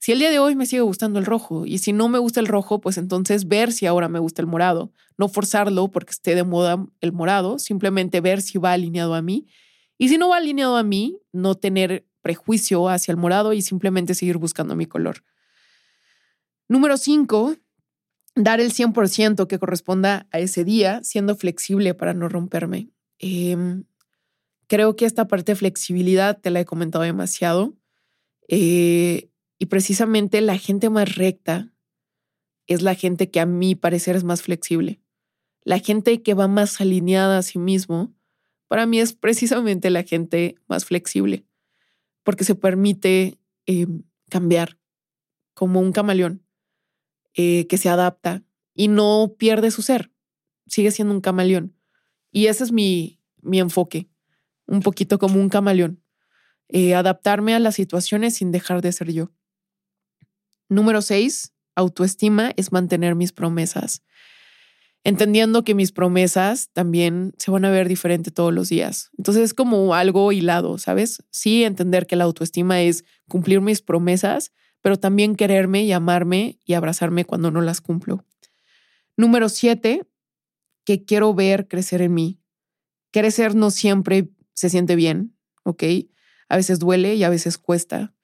si 0.00 0.12
el 0.12 0.18
día 0.18 0.30
de 0.30 0.38
hoy 0.38 0.56
me 0.56 0.64
sigue 0.64 0.80
gustando 0.80 1.18
el 1.18 1.26
rojo 1.26 1.66
y 1.66 1.76
si 1.76 1.92
no 1.92 2.08
me 2.08 2.18
gusta 2.18 2.40
el 2.40 2.46
rojo, 2.46 2.80
pues 2.80 2.96
entonces 2.96 3.46
ver 3.46 3.70
si 3.70 3.84
ahora 3.84 4.08
me 4.08 4.18
gusta 4.18 4.40
el 4.40 4.46
morado. 4.46 4.94
No 5.18 5.28
forzarlo 5.28 5.88
porque 5.88 6.12
esté 6.12 6.34
de 6.34 6.42
moda 6.42 6.82
el 7.02 7.12
morado, 7.12 7.58
simplemente 7.58 8.22
ver 8.22 8.40
si 8.40 8.56
va 8.56 8.72
alineado 8.72 9.14
a 9.14 9.20
mí. 9.20 9.46
Y 9.98 10.08
si 10.08 10.16
no 10.16 10.30
va 10.30 10.38
alineado 10.38 10.78
a 10.78 10.82
mí, 10.82 11.18
no 11.32 11.54
tener 11.54 12.06
prejuicio 12.22 12.88
hacia 12.88 13.12
el 13.12 13.18
morado 13.18 13.52
y 13.52 13.60
simplemente 13.60 14.14
seguir 14.14 14.38
buscando 14.38 14.74
mi 14.74 14.86
color. 14.86 15.22
Número 16.66 16.96
cinco, 16.96 17.56
dar 18.34 18.60
el 18.60 18.72
100% 18.72 19.46
que 19.46 19.58
corresponda 19.58 20.26
a 20.30 20.38
ese 20.38 20.64
día, 20.64 21.02
siendo 21.02 21.36
flexible 21.36 21.94
para 21.94 22.14
no 22.14 22.28
romperme. 22.28 22.90
Em, 23.18 23.84
creo 24.66 24.96
que 24.96 25.04
esta 25.04 25.26
parte 25.28 25.52
de 25.52 25.56
flexibilidad 25.56 26.40
te 26.40 26.50
la 26.50 26.60
he 26.60 26.64
comentado 26.64 27.04
demasiado. 27.04 27.74
Eh, 28.48 29.30
y 29.58 29.66
precisamente 29.66 30.40
la 30.40 30.58
gente 30.58 30.90
más 30.90 31.16
recta 31.16 31.72
es 32.66 32.82
la 32.82 32.94
gente 32.94 33.30
que 33.30 33.40
a 33.40 33.46
mi 33.46 33.74
parecer 33.74 34.16
es 34.16 34.24
más 34.24 34.42
flexible. 34.42 35.00
La 35.62 35.78
gente 35.78 36.22
que 36.22 36.34
va 36.34 36.48
más 36.48 36.80
alineada 36.80 37.38
a 37.38 37.42
sí 37.42 37.58
mismo, 37.58 38.14
para 38.68 38.86
mí 38.86 39.00
es 39.00 39.12
precisamente 39.12 39.90
la 39.90 40.04
gente 40.04 40.56
más 40.68 40.84
flexible, 40.84 41.44
porque 42.22 42.44
se 42.44 42.54
permite 42.54 43.38
eh, 43.66 43.86
cambiar 44.30 44.78
como 45.52 45.80
un 45.80 45.92
camaleón 45.92 46.42
eh, 47.34 47.66
que 47.66 47.78
se 47.78 47.88
adapta 47.88 48.42
y 48.74 48.88
no 48.88 49.34
pierde 49.38 49.70
su 49.70 49.82
ser, 49.82 50.10
sigue 50.66 50.90
siendo 50.90 51.14
un 51.14 51.20
camaleón. 51.20 51.76
Y 52.32 52.46
ese 52.46 52.64
es 52.64 52.72
mi, 52.72 53.20
mi 53.42 53.60
enfoque, 53.60 54.08
un 54.66 54.80
poquito 54.80 55.18
como 55.18 55.40
un 55.40 55.48
camaleón, 55.48 56.02
eh, 56.68 56.94
adaptarme 56.94 57.54
a 57.54 57.58
las 57.58 57.74
situaciones 57.74 58.34
sin 58.36 58.52
dejar 58.52 58.82
de 58.82 58.92
ser 58.92 59.12
yo. 59.12 59.32
Número 60.68 61.02
seis, 61.02 61.52
autoestima 61.74 62.52
es 62.56 62.70
mantener 62.70 63.14
mis 63.16 63.32
promesas. 63.32 64.02
Entendiendo 65.02 65.64
que 65.64 65.74
mis 65.74 65.92
promesas 65.92 66.70
también 66.72 67.32
se 67.38 67.50
van 67.50 67.64
a 67.64 67.70
ver 67.70 67.88
diferente 67.88 68.30
todos 68.30 68.52
los 68.52 68.68
días. 68.68 69.10
Entonces 69.16 69.44
es 69.44 69.54
como 69.54 69.94
algo 69.94 70.30
hilado, 70.30 70.76
¿sabes? 70.78 71.24
Sí, 71.30 71.64
entender 71.64 72.06
que 72.06 72.16
la 72.16 72.24
autoestima 72.24 72.82
es 72.82 73.04
cumplir 73.26 73.62
mis 73.62 73.80
promesas, 73.80 74.52
pero 74.82 74.98
también 74.98 75.36
quererme 75.36 75.84
y 75.84 75.92
amarme 75.92 76.58
y 76.64 76.74
abrazarme 76.74 77.24
cuando 77.24 77.50
no 77.50 77.60
las 77.60 77.80
cumplo. 77.80 78.24
Número 79.16 79.48
siete, 79.48 80.06
que 80.84 81.04
quiero 81.04 81.34
ver 81.34 81.68
crecer 81.68 82.02
en 82.02 82.14
mí. 82.14 82.38
Crecer 83.10 83.54
no 83.54 83.70
siempre 83.70 84.30
se 84.54 84.70
siente 84.70 84.96
bien, 84.96 85.36
¿ok? 85.64 85.84
A 86.48 86.56
veces 86.56 86.78
duele 86.78 87.14
y 87.14 87.24
a 87.24 87.30
veces 87.30 87.58
cuesta. 87.58 88.14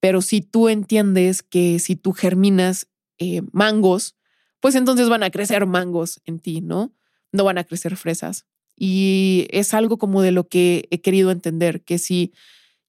Pero 0.00 0.22
si 0.22 0.40
tú 0.40 0.68
entiendes 0.68 1.42
que 1.42 1.78
si 1.78 1.96
tú 1.96 2.12
germinas 2.12 2.88
eh, 3.18 3.42
mangos, 3.52 4.16
pues 4.60 4.74
entonces 4.74 5.08
van 5.08 5.22
a 5.22 5.30
crecer 5.30 5.66
mangos 5.66 6.20
en 6.24 6.38
ti, 6.38 6.60
¿no? 6.60 6.94
No 7.32 7.44
van 7.44 7.58
a 7.58 7.64
crecer 7.64 7.96
fresas. 7.96 8.46
Y 8.76 9.46
es 9.50 9.74
algo 9.74 9.98
como 9.98 10.22
de 10.22 10.32
lo 10.32 10.48
que 10.48 10.86
he 10.90 11.00
querido 11.00 11.30
entender, 11.30 11.82
que 11.82 11.98
si 11.98 12.32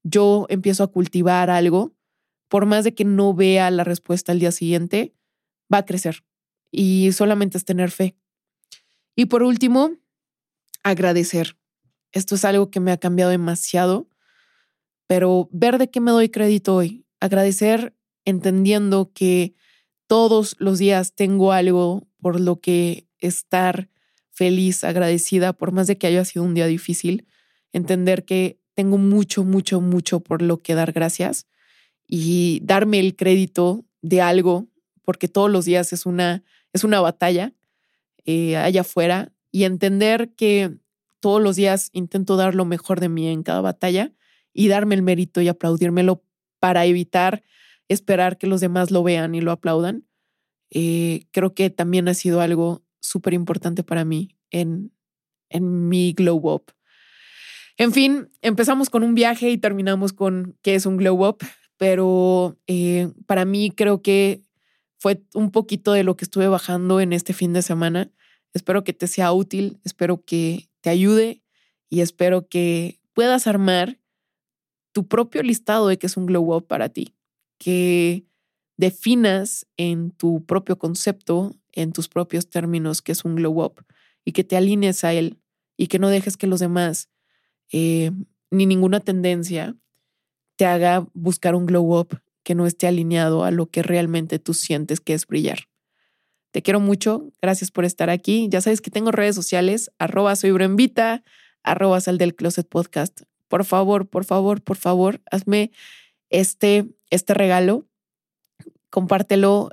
yo 0.04 0.46
empiezo 0.50 0.84
a 0.84 0.92
cultivar 0.92 1.50
algo, 1.50 1.97
por 2.48 2.66
más 2.66 2.84
de 2.84 2.94
que 2.94 3.06
no 3.06 3.34
vea 3.34 3.70
la 3.72 3.84
respuesta 3.84 4.32
al 4.32 4.40
día 4.40 4.52
siguiente, 4.52 5.14
va 5.74 5.80
a 5.80 5.86
crecer. 5.86 6.24
Y 6.72 7.12
solamente 7.12 7.58
es 7.58 7.66
tener 7.66 7.92
fe. 7.92 8.16
Y 9.16 9.26
por 9.26 9.44
último, 9.44 9.92
agradecer. 10.84 11.58
Esto 12.12 12.36
es 12.36 12.46
algo 12.46 12.70
que 12.70 12.80
me 12.80 12.92
ha 12.92 12.98
cambiado 12.98 13.32
demasiado 13.32 14.10
pero 15.08 15.50
ver 15.52 15.78
de 15.78 15.90
qué 15.90 16.02
me 16.02 16.12
doy 16.12 16.30
crédito 16.30 16.76
hoy, 16.76 17.06
agradecer 17.20 17.96
entendiendo 18.26 19.12
que 19.14 19.56
todos 20.06 20.56
los 20.60 20.80
días 20.80 21.16
tengo 21.16 21.54
algo 21.54 22.08
por 22.22 22.40
lo 22.40 22.60
que 22.60 23.08
estar 23.20 23.90
feliz, 24.30 24.84
agradecida, 24.84 25.54
por 25.54 25.72
más 25.72 25.88
de 25.88 25.98
que 25.98 26.08
haya 26.08 26.26
sido 26.26 26.44
un 26.44 26.54
día 26.54 26.68
difícil, 26.68 27.26
entender 27.72 28.26
que 28.26 28.60
tengo 28.76 28.98
mucho, 28.98 29.44
mucho, 29.44 29.82
mucho 29.82 30.20
por 30.20 30.42
lo 30.42 30.62
que 30.62 30.76
dar 30.76 30.92
gracias 30.92 31.48
y 32.08 32.62
darme 32.64 33.00
el 33.00 33.16
crédito 33.16 33.86
de 34.02 34.22
algo, 34.22 34.68
porque 35.04 35.28
todos 35.28 35.52
los 35.52 35.66
días 35.66 35.94
es 35.94 36.06
una, 36.06 36.44
es 36.74 36.84
una 36.84 37.02
batalla 37.02 37.54
eh, 38.26 38.58
allá 38.58 38.82
afuera 38.82 39.32
y 39.52 39.64
entender 39.64 40.34
que 40.36 40.78
todos 41.20 41.42
los 41.42 41.56
días 41.56 41.90
intento 41.94 42.38
dar 42.38 42.56
lo 42.56 42.66
mejor 42.66 43.00
de 43.00 43.10
mí 43.10 43.28
en 43.28 43.44
cada 43.44 43.62
batalla 43.62 44.14
y 44.54 44.68
darme 44.68 44.96
el 44.96 45.02
mérito 45.02 45.42
y 45.42 45.48
aplaudírmelo 45.48 46.24
para 46.60 46.86
evitar 46.86 47.44
esperar 47.88 48.38
que 48.38 48.48
los 48.48 48.62
demás 48.62 48.92
lo 48.92 49.04
vean 49.04 49.36
y 49.36 49.42
lo 49.42 49.52
aplaudan, 49.52 50.06
eh, 50.70 51.26
creo 51.32 51.54
que 51.54 51.70
también 51.70 52.08
ha 52.08 52.14
sido 52.14 52.42
algo 52.42 52.84
súper 53.00 53.34
importante 53.34 53.84
para 53.84 54.04
mí 54.04 54.36
en, 54.52 54.92
en 55.50 55.88
mi 55.88 56.14
glow 56.14 56.50
up. 56.52 56.74
En 57.78 57.94
fin, 57.94 58.30
empezamos 58.42 58.90
con 58.90 59.04
un 59.04 59.16
viaje 59.16 59.50
y 59.52 59.58
terminamos 59.58 60.12
con 60.12 60.58
qué 60.62 60.76
es 60.76 60.86
un 60.86 60.98
glow 60.98 61.28
up, 61.28 61.38
pero 61.78 62.58
eh, 62.68 63.10
para 63.26 63.46
mí 63.46 63.72
creo 63.72 64.02
que 64.02 64.42
fue 64.98 65.24
un 65.34 65.52
poquito 65.52 65.94
de 65.94 66.04
lo 66.04 66.18
que 66.18 66.26
estuve 66.26 66.48
bajando 66.48 67.00
en 67.00 67.14
este 67.14 67.34
fin 67.34 67.54
de 67.54 67.62
semana. 67.62 68.12
Espero 68.54 68.84
que 68.84 68.94
te 68.94 69.08
sea 69.08 69.32
útil, 69.32 69.80
espero 69.84 70.24
que 70.26 70.70
te 70.82 70.90
ayude 70.90 71.44
y 71.90 72.02
espero 72.02 72.48
que 72.48 73.00
puedas 73.14 73.48
armar 73.48 74.00
tu 74.92 75.08
propio 75.08 75.44
listado 75.44 75.88
de 75.88 75.98
qué 75.98 76.08
es 76.08 76.18
un 76.18 76.26
glow 76.26 76.56
up 76.56 76.66
para 76.66 76.90
ti, 76.90 77.14
que 77.60 78.26
definas 78.78 79.68
en 79.78 80.12
tu 80.12 80.44
propio 80.46 80.80
concepto, 80.80 81.56
en 81.72 81.94
tus 81.94 82.08
propios 82.08 82.50
términos, 82.50 83.02
qué 83.02 83.12
es 83.12 83.24
un 83.24 83.36
glow 83.36 83.64
up 83.64 83.86
y 84.26 84.32
que 84.32 84.44
te 84.44 84.58
alinees 84.58 85.04
a 85.04 85.14
él 85.14 85.40
y 85.78 85.88
que 85.88 86.00
no 86.00 86.10
dejes 86.10 86.38
que 86.38 86.48
los 86.48 86.60
demás 86.60 87.10
eh, 87.72 88.12
ni 88.50 88.66
ninguna 88.66 89.00
tendencia 89.00 89.76
te 90.58 90.66
haga 90.66 91.08
buscar 91.14 91.56
un 91.56 91.66
glow 91.66 91.98
up 91.98 92.20
que 92.44 92.56
no 92.56 92.68
esté 92.68 92.88
alineado 92.88 93.46
a 93.46 93.52
lo 93.52 93.68
que 93.68 93.82
realmente 93.82 94.40
tú 94.40 94.54
sientes 94.54 95.00
que 95.00 95.14
es 95.14 95.26
brillar. 95.26 95.70
Te 96.52 96.62
quiero 96.62 96.82
mucho, 96.82 97.32
gracias 97.42 97.72
por 97.72 97.86
estar 97.86 98.10
aquí. 98.10 98.48
Ya 98.50 98.60
sabes 98.60 98.82
que 98.82 98.92
tengo 98.92 99.12
redes 99.12 99.36
sociales, 99.36 99.92
arroba 100.00 100.36
soy 100.36 100.52
Brembita, 100.52 101.24
arroba 101.64 102.02
sal 102.02 102.18
del 102.18 102.36
closet 102.36 102.68
podcast 102.68 103.22
por 103.48 103.66
favor, 103.66 104.08
por 104.08 104.26
favor, 104.26 104.62
por 104.62 104.78
favor, 104.78 105.22
hazme 105.32 105.72
este, 106.30 106.88
este 107.10 107.34
regalo, 107.34 107.88
compártelo, 108.90 109.70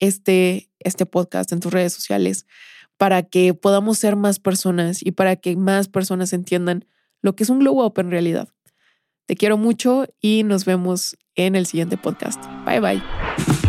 este, 0.00 0.70
este 0.78 1.06
podcast 1.06 1.52
en 1.52 1.60
tus 1.60 1.72
redes 1.72 1.92
sociales 1.92 2.46
para 2.96 3.22
que 3.22 3.54
podamos 3.54 3.98
ser 3.98 4.16
más 4.16 4.40
personas 4.40 5.04
y 5.04 5.12
para 5.12 5.36
que 5.36 5.56
más 5.56 5.88
personas 5.88 6.32
entiendan 6.32 6.84
lo 7.20 7.36
que 7.36 7.44
es 7.44 7.50
un 7.50 7.60
glow 7.60 7.84
up 7.84 7.98
en 7.98 8.10
realidad. 8.10 8.48
Te 9.28 9.36
quiero 9.36 9.58
mucho 9.58 10.06
y 10.22 10.42
nos 10.42 10.64
vemos 10.64 11.14
en 11.34 11.54
el 11.54 11.66
siguiente 11.66 11.98
podcast. 11.98 12.42
Bye 12.64 12.80
bye. 12.80 13.67